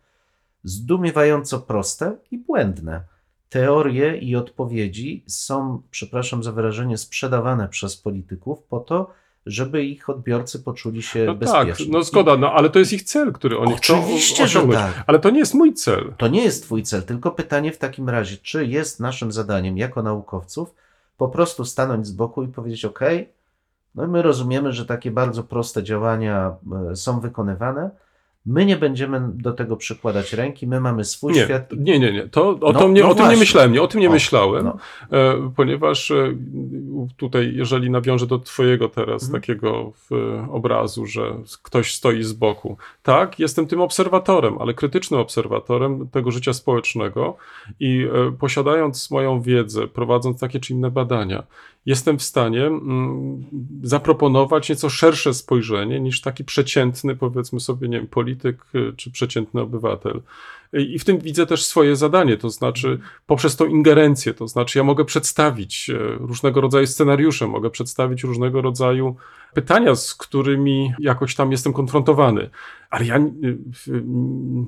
[0.63, 3.01] zdumiewająco proste i błędne
[3.49, 9.09] teorie i odpowiedzi są, przepraszam za wyrażenie, sprzedawane przez polityków po to,
[9.45, 11.93] żeby ich odbiorcy poczuli się No tak, bezpiecznie.
[11.93, 14.95] no zgoda, no ale to jest ich cel, który oni Oczywiście, chcą że osiągnąć.
[14.95, 15.03] tak.
[15.07, 16.13] Ale to nie jest mój cel.
[16.17, 20.03] To nie jest Twój cel, tylko pytanie w takim razie, czy jest naszym zadaniem jako
[20.03, 20.73] naukowców
[21.17, 22.99] po prostu stanąć z boku i powiedzieć: OK,
[23.95, 26.55] no i my rozumiemy, że takie bardzo proste działania
[26.91, 27.89] e, są wykonywane.
[28.45, 31.71] My nie będziemy do tego przykładać ręki, my mamy swój Nie, świat.
[31.77, 32.27] nie, nie, nie.
[32.27, 34.11] To, o, No, to mnie, no o tym nie myślałem, nie, o tym nie O,
[34.11, 34.77] myślałem, no.
[35.17, 36.35] e, ponieważ e,
[37.17, 39.41] tutaj, jeżeli nawiążę do twojego teraz Mhm.
[39.41, 39.91] takiego
[40.51, 41.21] obrazu, że
[41.63, 42.77] ktoś stoi z boku.
[43.03, 47.37] Tak, jestem tym obserwatorem, ale krytycznym obserwatorem tego życia społecznego
[47.79, 48.07] i
[48.39, 51.43] posiadając moją wiedzę, prowadząc takie czy inne badania,
[51.85, 53.43] jestem w stanie mm,
[53.83, 59.61] zaproponować nieco szersze spojrzenie niż taki przeciętny, powiedzmy sobie, nie wiem, polityk y, czy przeciętny
[59.61, 60.21] obywatel.
[60.73, 64.83] I w tym widzę też swoje zadanie, to znaczy poprzez tą ingerencję, to znaczy ja
[64.83, 69.15] mogę przedstawić e, różnego rodzaju scenariusze, mogę przedstawić różnego rodzaju
[69.53, 72.49] pytania, z którymi jakoś tam jestem konfrontowany.
[72.89, 74.01] Ale ja, w-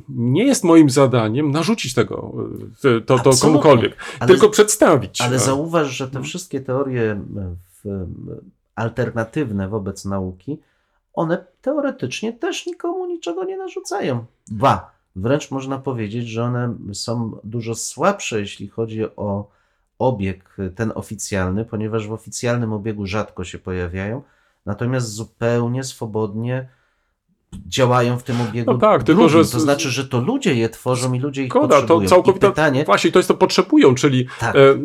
[0.09, 2.33] nie jest moim zadaniem narzucić tego,
[2.85, 5.21] y, to, to komukolwiek, Ale- tylko przedstawić.
[5.21, 6.25] Ale A- zauważ, że te No.
[6.25, 7.17] wszystkie teorie e,
[7.83, 8.05] w, e,
[8.75, 10.57] alternatywne wobec nauki,
[11.13, 14.25] one teoretycznie też nikomu niczego nie narzucają.
[14.51, 19.49] Ba, wręcz można powiedzieć, że one są dużo słabsze, jeśli chodzi o
[19.99, 24.21] obieg ten oficjalny, ponieważ w oficjalnym obiegu rzadko się pojawiają,
[24.65, 26.69] natomiast zupełnie swobodnie
[27.67, 29.43] działają w tym obiegu No tak, tylko drugim.
[29.43, 32.07] że- To znaczy, że to ludzie je tworzą i ludzie ich Szkoda, to potrzebują.
[32.09, 32.47] całkowita.
[32.47, 34.75] I pytanie, Właśnie, to jest to potrzebują, czyli tak, e, e,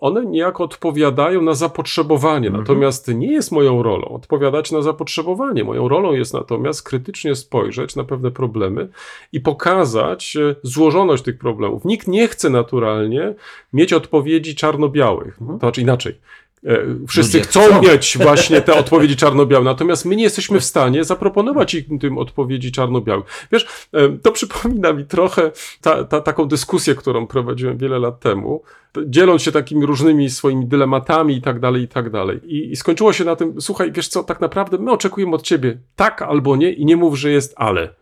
[0.00, 2.46] one niejako odpowiadają na zapotrzebowanie.
[2.46, 2.64] Mhm.
[2.64, 5.64] Natomiast nie jest moją rolą odpowiadać na zapotrzebowanie.
[5.64, 8.88] Moją rolą jest natomiast krytycznie spojrzeć na pewne problemy
[9.32, 11.84] i pokazać e, złożoność tych problemów.
[11.84, 13.34] Nikt nie chce naturalnie
[13.72, 15.38] mieć odpowiedzi czarno-białych.
[15.40, 15.58] Mhm.
[15.58, 16.18] To znaczy inaczej.
[16.66, 16.78] E,
[17.08, 17.82] Wszyscy Ludzie chcą, chcą.
[17.82, 22.72] mieć właśnie te odpowiedzi czarno-białe, natomiast my nie jesteśmy w stanie zaproponować im tym odpowiedzi
[22.72, 23.46] czarno-białych.
[23.52, 25.50] Wiesz, e, to przypomina mi trochę
[25.80, 28.62] ta, ta, taką dyskusję, którą prowadziłem wiele lat temu,
[29.06, 32.40] dzieląc się takimi różnymi swoimi dylematami i tak dalej, i tak dalej.
[32.44, 35.78] I, I skończyło się na tym, słuchaj, wiesz co, tak naprawdę my oczekujemy od ciebie
[35.96, 37.94] tak albo nie i nie mów, że jest ale.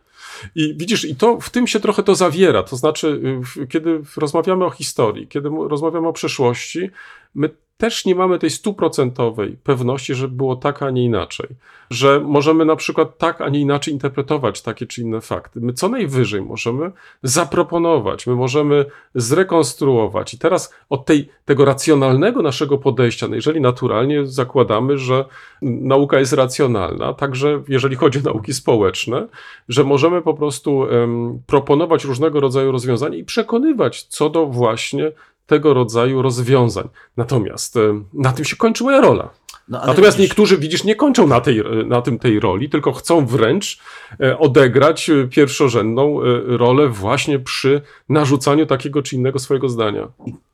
[0.55, 2.63] I widzisz, i to w tym się trochę to zawiera.
[2.63, 3.21] To znaczy,
[3.69, 6.89] kiedy rozmawiamy o historii, kiedy rozmawiamy o przeszłości,
[7.35, 11.47] my też nie mamy tej stuprocentowej pewności, że było tak, a nie inaczej.
[11.89, 15.59] Że możemy na przykład tak, a nie inaczej interpretować takie czy inne fakty.
[15.61, 16.91] My co najwyżej możemy
[17.23, 20.33] zaproponować, my możemy zrekonstruować.
[20.33, 25.25] I teraz od tej, tego racjonalnego naszego podejścia, no jeżeli naturalnie zakładamy, że
[25.61, 29.27] nauka jest racjonalna, także jeżeli chodzi o nauki społeczne,
[29.69, 35.11] że możemy po prostu em, proponować różnego rodzaju rozwiązania i przekonywać co do właśnie
[35.47, 36.89] tego rodzaju rozwiązań.
[37.17, 39.29] Natomiast em, na tym się kończy moja rola.
[39.69, 43.25] no, Natomiast widzisz, niektórzy, widzisz, nie kończą na, tej, na tym tej roli, tylko chcą
[43.25, 43.79] wręcz
[44.19, 46.23] e, odegrać e, pierwszorzędną e,
[46.57, 50.07] rolę właśnie przy narzucaniu takiego czy innego swojego zdania.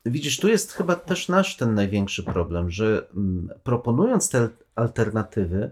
[0.06, 5.70] Widzisz, tu jest chyba też nasz ten największy problem, że mm, proponując te alternatywy,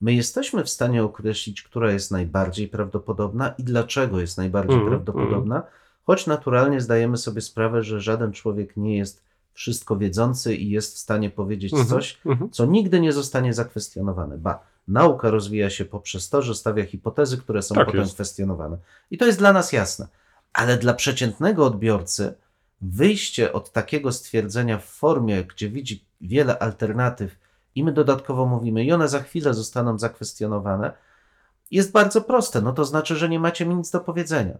[0.00, 5.62] my jesteśmy w stanie określić, która jest najbardziej prawdopodobna i dlaczego jest najbardziej Mhm, prawdopodobna,
[6.06, 10.98] choć naturalnie zdajemy sobie sprawę, że żaden człowiek nie jest wszystko wiedzący i jest w
[10.98, 12.50] stanie powiedzieć Mhm, coś, mhm.
[12.50, 14.38] co nigdy nie zostanie zakwestionowane.
[14.38, 18.14] Ba, nauka rozwija się poprzez to, że stawia hipotezy, które są Tak potem jest.
[18.14, 18.76] kwestionowane.
[19.10, 20.08] I to jest dla nas jasne.
[20.52, 22.34] Ale dla przeciętnego odbiorcy
[22.80, 27.38] wyjście od takiego stwierdzenia w formie, gdzie widzi wiele alternatyw
[27.74, 30.92] i my dodatkowo mówimy, i one za chwilę zostaną zakwestionowane,
[31.70, 32.60] jest bardzo proste.
[32.60, 34.58] No to znaczy, że nie macie mi nic do powiedzenia.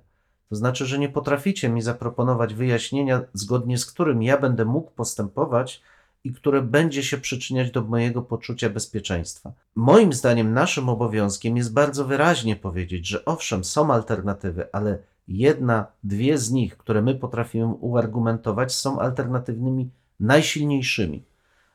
[0.48, 5.82] To znaczy, że nie potraficie mi zaproponować wyjaśnienia, zgodnie z którym ja będę mógł postępować
[6.24, 9.52] i które będzie się przyczyniać do mojego poczucia bezpieczeństwa.
[9.74, 16.38] Moim zdaniem, naszym obowiązkiem jest bardzo wyraźnie powiedzieć, że owszem, są alternatywy, ale jedna, dwie
[16.38, 19.90] z nich, które my potrafimy uargumentować, są alternatywnymi
[20.20, 21.24] najsilniejszymi.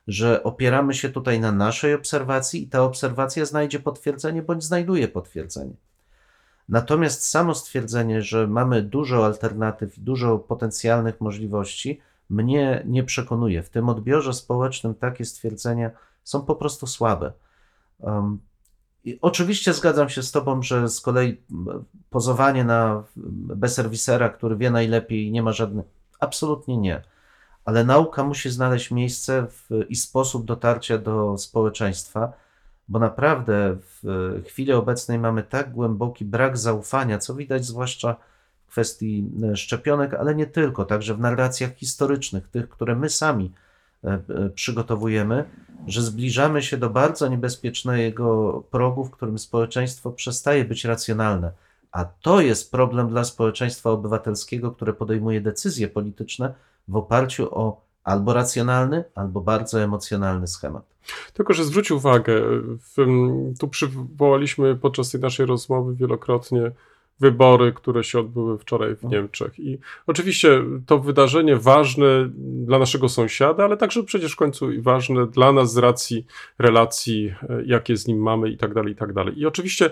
[0.08, 5.74] Że opieramy się tutaj na naszej obserwacji i ta obserwacja znajdzie potwierdzenie bądź znajduje potwierdzenie.
[6.70, 13.64] Natomiast samo stwierdzenie, że mamy dużo alternatyw, dużo potencjalnych możliwości, mnie nie przekonuje.
[13.64, 15.92] W tym odbiorze społecznym takie stwierdzenia
[16.24, 17.34] są po prostu słabe.
[18.00, 18.40] Um,
[19.04, 21.42] i oczywiście zgadzam się z Tobą, że z kolei
[22.10, 23.04] pozowanie na
[23.56, 25.86] bezserwisera, który wie najlepiej nie ma żadnych.
[26.20, 27.02] Absolutnie nie.
[27.66, 32.34] Ale nauka musi znaleźć miejsce w, i sposób dotarcia do społeczeństwa,
[32.90, 38.16] bo naprawdę w chwili obecnej mamy tak głęboki brak zaufania, co widać zwłaszcza
[38.66, 43.52] w kwestii e, szczepionek, ale nie tylko, także w narracjach historycznych, tych, które my sami
[44.04, 45.46] e, e, przygotowujemy,
[45.88, 51.52] że zbliżamy się do bardzo niebezpiecznego progu, w którym społeczeństwo przestaje być racjonalne.
[51.92, 56.54] A to jest problem dla społeczeństwa obywatelskiego, które podejmuje decyzje polityczne
[56.88, 60.84] w oparciu o albo racjonalny, albo bardzo emocjonalny schemat.
[61.34, 62.41] Tylko, że zwróć uwagę,
[62.78, 63.06] w,
[63.60, 66.72] tu przywołaliśmy podczas tej naszej rozmowy wielokrotnie
[67.20, 69.10] wybory, które się odbyły wczoraj w No.
[69.10, 69.60] Niemczech.
[69.60, 69.78] I
[70.08, 75.52] oczywiście to wydarzenie ważne dla naszego sąsiada, ale także przecież w końcu i ważne dla
[75.52, 76.26] nas z racji
[76.60, 79.39] relacji, e, jakie z nim mamy i tak dalej, i tak dalej.
[79.39, 79.89] I oczywiście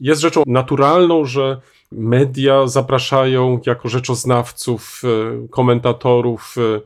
[0.00, 1.60] jest rzeczą naturalną, że
[1.92, 6.80] media zapraszają jako rzeczoznawców, e, komentatorów, e,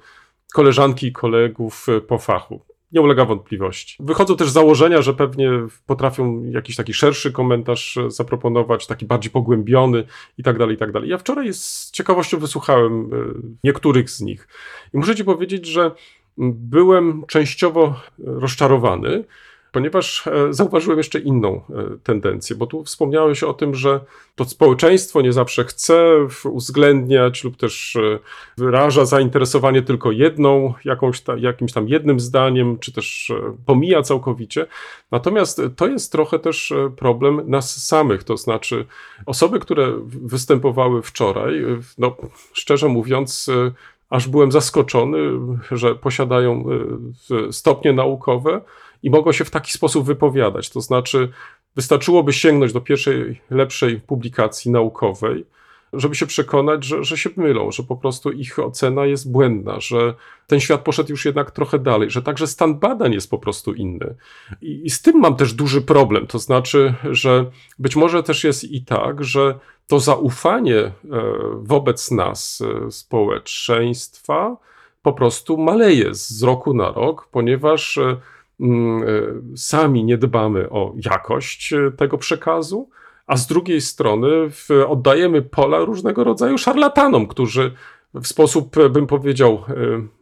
[0.54, 2.60] koleżanki i kolegów e, po fachu.
[2.92, 3.96] Nie ulega wątpliwości.
[4.00, 5.50] Wychodzą też założenia, że pewnie
[5.86, 10.04] potrafią jakiś taki szerszy komentarz e, zaproponować, taki bardziej pogłębiony
[10.38, 11.10] i tak dalej, i tak dalej.
[11.10, 13.16] Ja wczoraj z ciekawością wysłuchałem e,
[13.64, 14.48] niektórych z nich
[14.94, 15.90] i muszę ci powiedzieć, że
[16.38, 19.24] byłem częściowo rozczarowany,
[19.72, 21.62] ponieważ e, zauważyłem jeszcze inną e,
[22.02, 24.00] tendencję, bo tu wspomniałeś o tym, że
[24.34, 28.18] to społeczeństwo nie zawsze chce uwzględniać lub też e,
[28.58, 33.32] wyraża zainteresowanie tylko jedną, jakąś ta, jakimś tam jednym zdaniem, czy też
[33.66, 34.66] pomija całkowicie.
[35.10, 38.86] Natomiast to jest trochę też problem nas samych, to znaczy
[39.26, 41.64] osoby, które występowały wczoraj,
[41.98, 42.16] no
[42.52, 43.50] szczerze mówiąc,
[44.10, 45.18] aż byłem zaskoczony,
[45.70, 46.64] że posiadają
[47.50, 48.60] stopnie naukowe
[49.02, 50.70] i mogą się w taki sposób wypowiadać.
[50.70, 51.28] To znaczy,
[51.76, 55.46] wystarczyłoby sięgnąć do pierwszej, lepszej publikacji naukowej,
[55.92, 60.14] żeby się przekonać, że, że się mylą, że po prostu ich ocena jest błędna, że
[60.46, 64.14] ten świat poszedł już jednak trochę dalej, że także stan badań jest po prostu inny.
[64.62, 66.26] I, I z tym mam też duży problem.
[66.26, 70.92] To znaczy, że być może też jest i tak, że to zaufanie e,
[71.54, 74.56] wobec nas, e, społeczeństwa,
[75.02, 78.16] po prostu maleje z roku na rok, ponieważ e,
[79.56, 82.88] sami nie dbamy o jakość e, tego przekazu,
[83.26, 84.28] a z drugiej strony
[84.88, 87.72] oddajemy pola różnego rodzaju szarlatanom, którzy
[88.14, 89.74] w sposób, e, bym powiedział, e,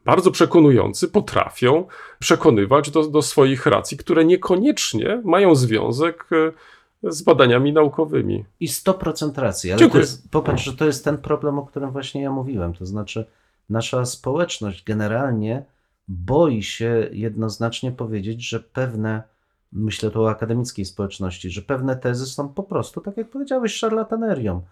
[0.05, 1.85] bardzo przekonujący potrafią
[2.19, 8.45] przekonywać do, do swoich racji, które niekoniecznie mają związek e, z badaniami naukowymi.
[8.61, 10.05] I 100% racji, ale Dziękuję.
[10.05, 12.75] to jest, popatrz, że to jest ten problem, o którym właśnie ja mówiłem.
[12.75, 13.27] To znaczy,
[13.71, 15.65] nasza społeczność generalnie
[16.09, 19.23] boi się jednoznacznie powiedzieć, że pewne,
[19.73, 24.63] myślę tu o akademickiej społeczności, że pewne tezy są po prostu, tak jak powiedziałeś, szarlatanerią.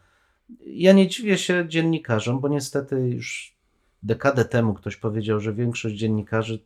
[0.66, 3.56] Ja nie dziwię się dziennikarzom, bo niestety już
[4.02, 6.62] dekadę temu ktoś powiedział, że większość dziennikarzy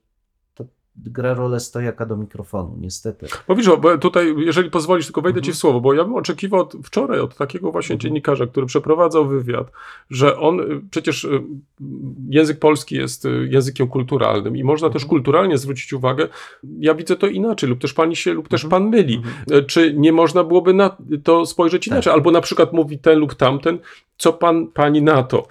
[0.97, 3.26] gra rolę stojaka do mikrofonu, niestety.
[3.49, 5.55] Bo widzisz, bo tutaj, jeżeli pozwolisz, tylko wejdę ci Mhm.
[5.55, 8.01] w słowo, bo ja bym oczekiwał od, wczoraj od takiego właśnie Mhm.
[8.01, 9.72] dziennikarza, który przeprowadzał wywiad,
[10.11, 11.43] że on, y, przecież y,
[12.28, 15.09] język polski jest y, językiem kulturalnym i można też Mhm.
[15.11, 16.28] kulturalnie zwrócić uwagę,
[16.78, 18.82] ja widzę to inaczej, lub też pani się, lub też Mhm.
[18.82, 19.16] pan myli.
[19.16, 19.66] Mhm.
[19.66, 21.93] Czy nie można byłoby na to spojrzeć Tak.
[21.93, 22.12] inaczej?
[22.12, 23.78] Albo na przykład mówi ten lub tamten,
[24.18, 25.47] co pan, pani na to?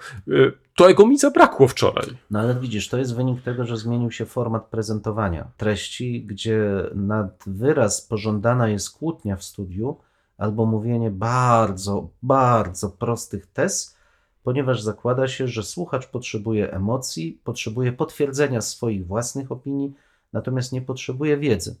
[0.86, 2.06] Tego mi zabrakło wczoraj.
[2.30, 7.44] No ale widzisz, to jest wynik tego, że zmienił się format prezentowania treści, gdzie nad
[7.46, 9.96] wyraz pożądana jest kłótnia w studiu
[10.38, 13.96] albo mówienie bardzo, bardzo prostych tez,
[14.42, 19.94] ponieważ zakłada się, że słuchacz potrzebuje emocji, potrzebuje potwierdzenia swoich własnych opinii,
[20.32, 21.76] natomiast nie potrzebuje wiedzy.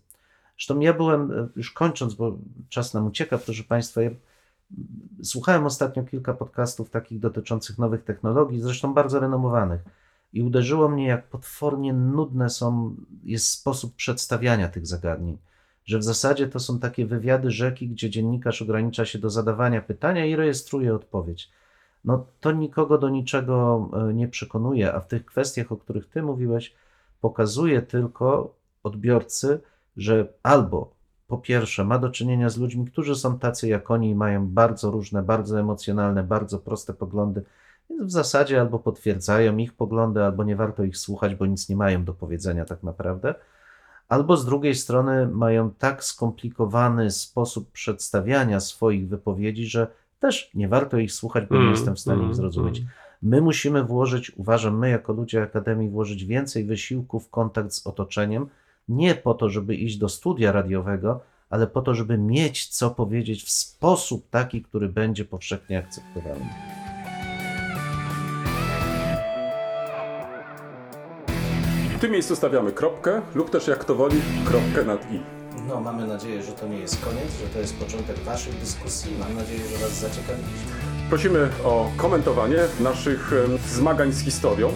[0.56, 2.38] Zresztą ja byłem, e, już kończąc, bo
[2.68, 4.10] czas nam ucieka, proszę Państwa, ja
[5.22, 9.80] Słuchałem ostatnio kilka podcastów takich dotyczących nowych technologii, zresztą bardzo renomowanych.
[10.32, 15.38] I uderzyło mnie, jak potwornie nudne są, jest sposób przedstawiania tych zagadnień.
[15.84, 20.26] Że w zasadzie to są takie wywiady rzeki, gdzie dziennikarz ogranicza się do zadawania pytania
[20.26, 21.50] i rejestruje odpowiedź.
[22.04, 26.22] No to nikogo do niczego e, nie przekonuje, a w tych kwestiach, o których ty
[26.22, 26.74] mówiłeś,
[27.20, 29.60] pokazuje tylko odbiorcy,
[29.96, 30.99] że albo
[31.30, 34.90] po pierwsze ma do czynienia z ludźmi, którzy są tacy jak oni i mają bardzo
[34.90, 37.42] różne, bardzo emocjonalne, bardzo proste poglądy,
[37.90, 41.76] więc w zasadzie albo potwierdzają ich poglądy, albo nie warto ich słuchać, bo nic nie
[41.76, 43.34] mają do powiedzenia tak naprawdę.
[44.08, 49.86] Albo z drugiej strony mają tak skomplikowany sposób przedstawiania swoich wypowiedzi, że
[50.20, 52.78] też nie warto ich słuchać, bo nie Mm, jestem w stanie mm, ich zrozumieć.
[52.78, 52.90] mm.
[53.22, 58.46] My musimy włożyć, uważam, my jako ludzie Akademii, włożyć więcej wysiłku w kontakt z otoczeniem,
[58.90, 61.20] nie po to, żeby iść do studia radiowego,
[61.50, 66.48] ale po to, żeby mieć co powiedzieć w sposób taki, który będzie powszechnie akceptowalny.
[71.96, 75.20] W tym miejscu stawiamy kropkę lub też jak to woli, kropkę nad i.
[75.68, 79.12] No, mamy nadzieję, że to nie jest koniec, że to jest początek Waszych dyskusji.
[79.18, 80.72] Mam nadzieję, że Was zaciekawiliśmy.
[81.08, 83.32] Prosimy o komentowanie naszych
[83.66, 84.72] zmagań z historią.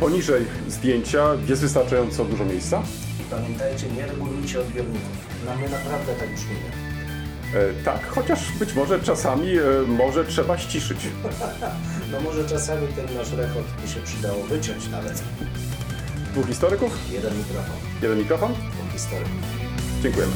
[0.00, 2.82] poniżej zdjęcia jest wystarczająco dużo miejsca?
[3.36, 5.44] Pamiętajcie, nie regulujcie odbiorników.
[5.46, 6.56] Na mnie naprawdę tak brzmi.
[7.54, 10.98] E, tak, chociaż być może czasami e, może trzeba ściszyć.
[12.12, 15.22] No może czasami ten nasz rechot by się przydało wyciąć nawet.
[16.32, 18.52] Dwóch historyków, Jeden mikrofon, jeden mikrofon.
[18.52, 19.32] dwóch historyków.
[20.02, 20.32] Dziękujemy.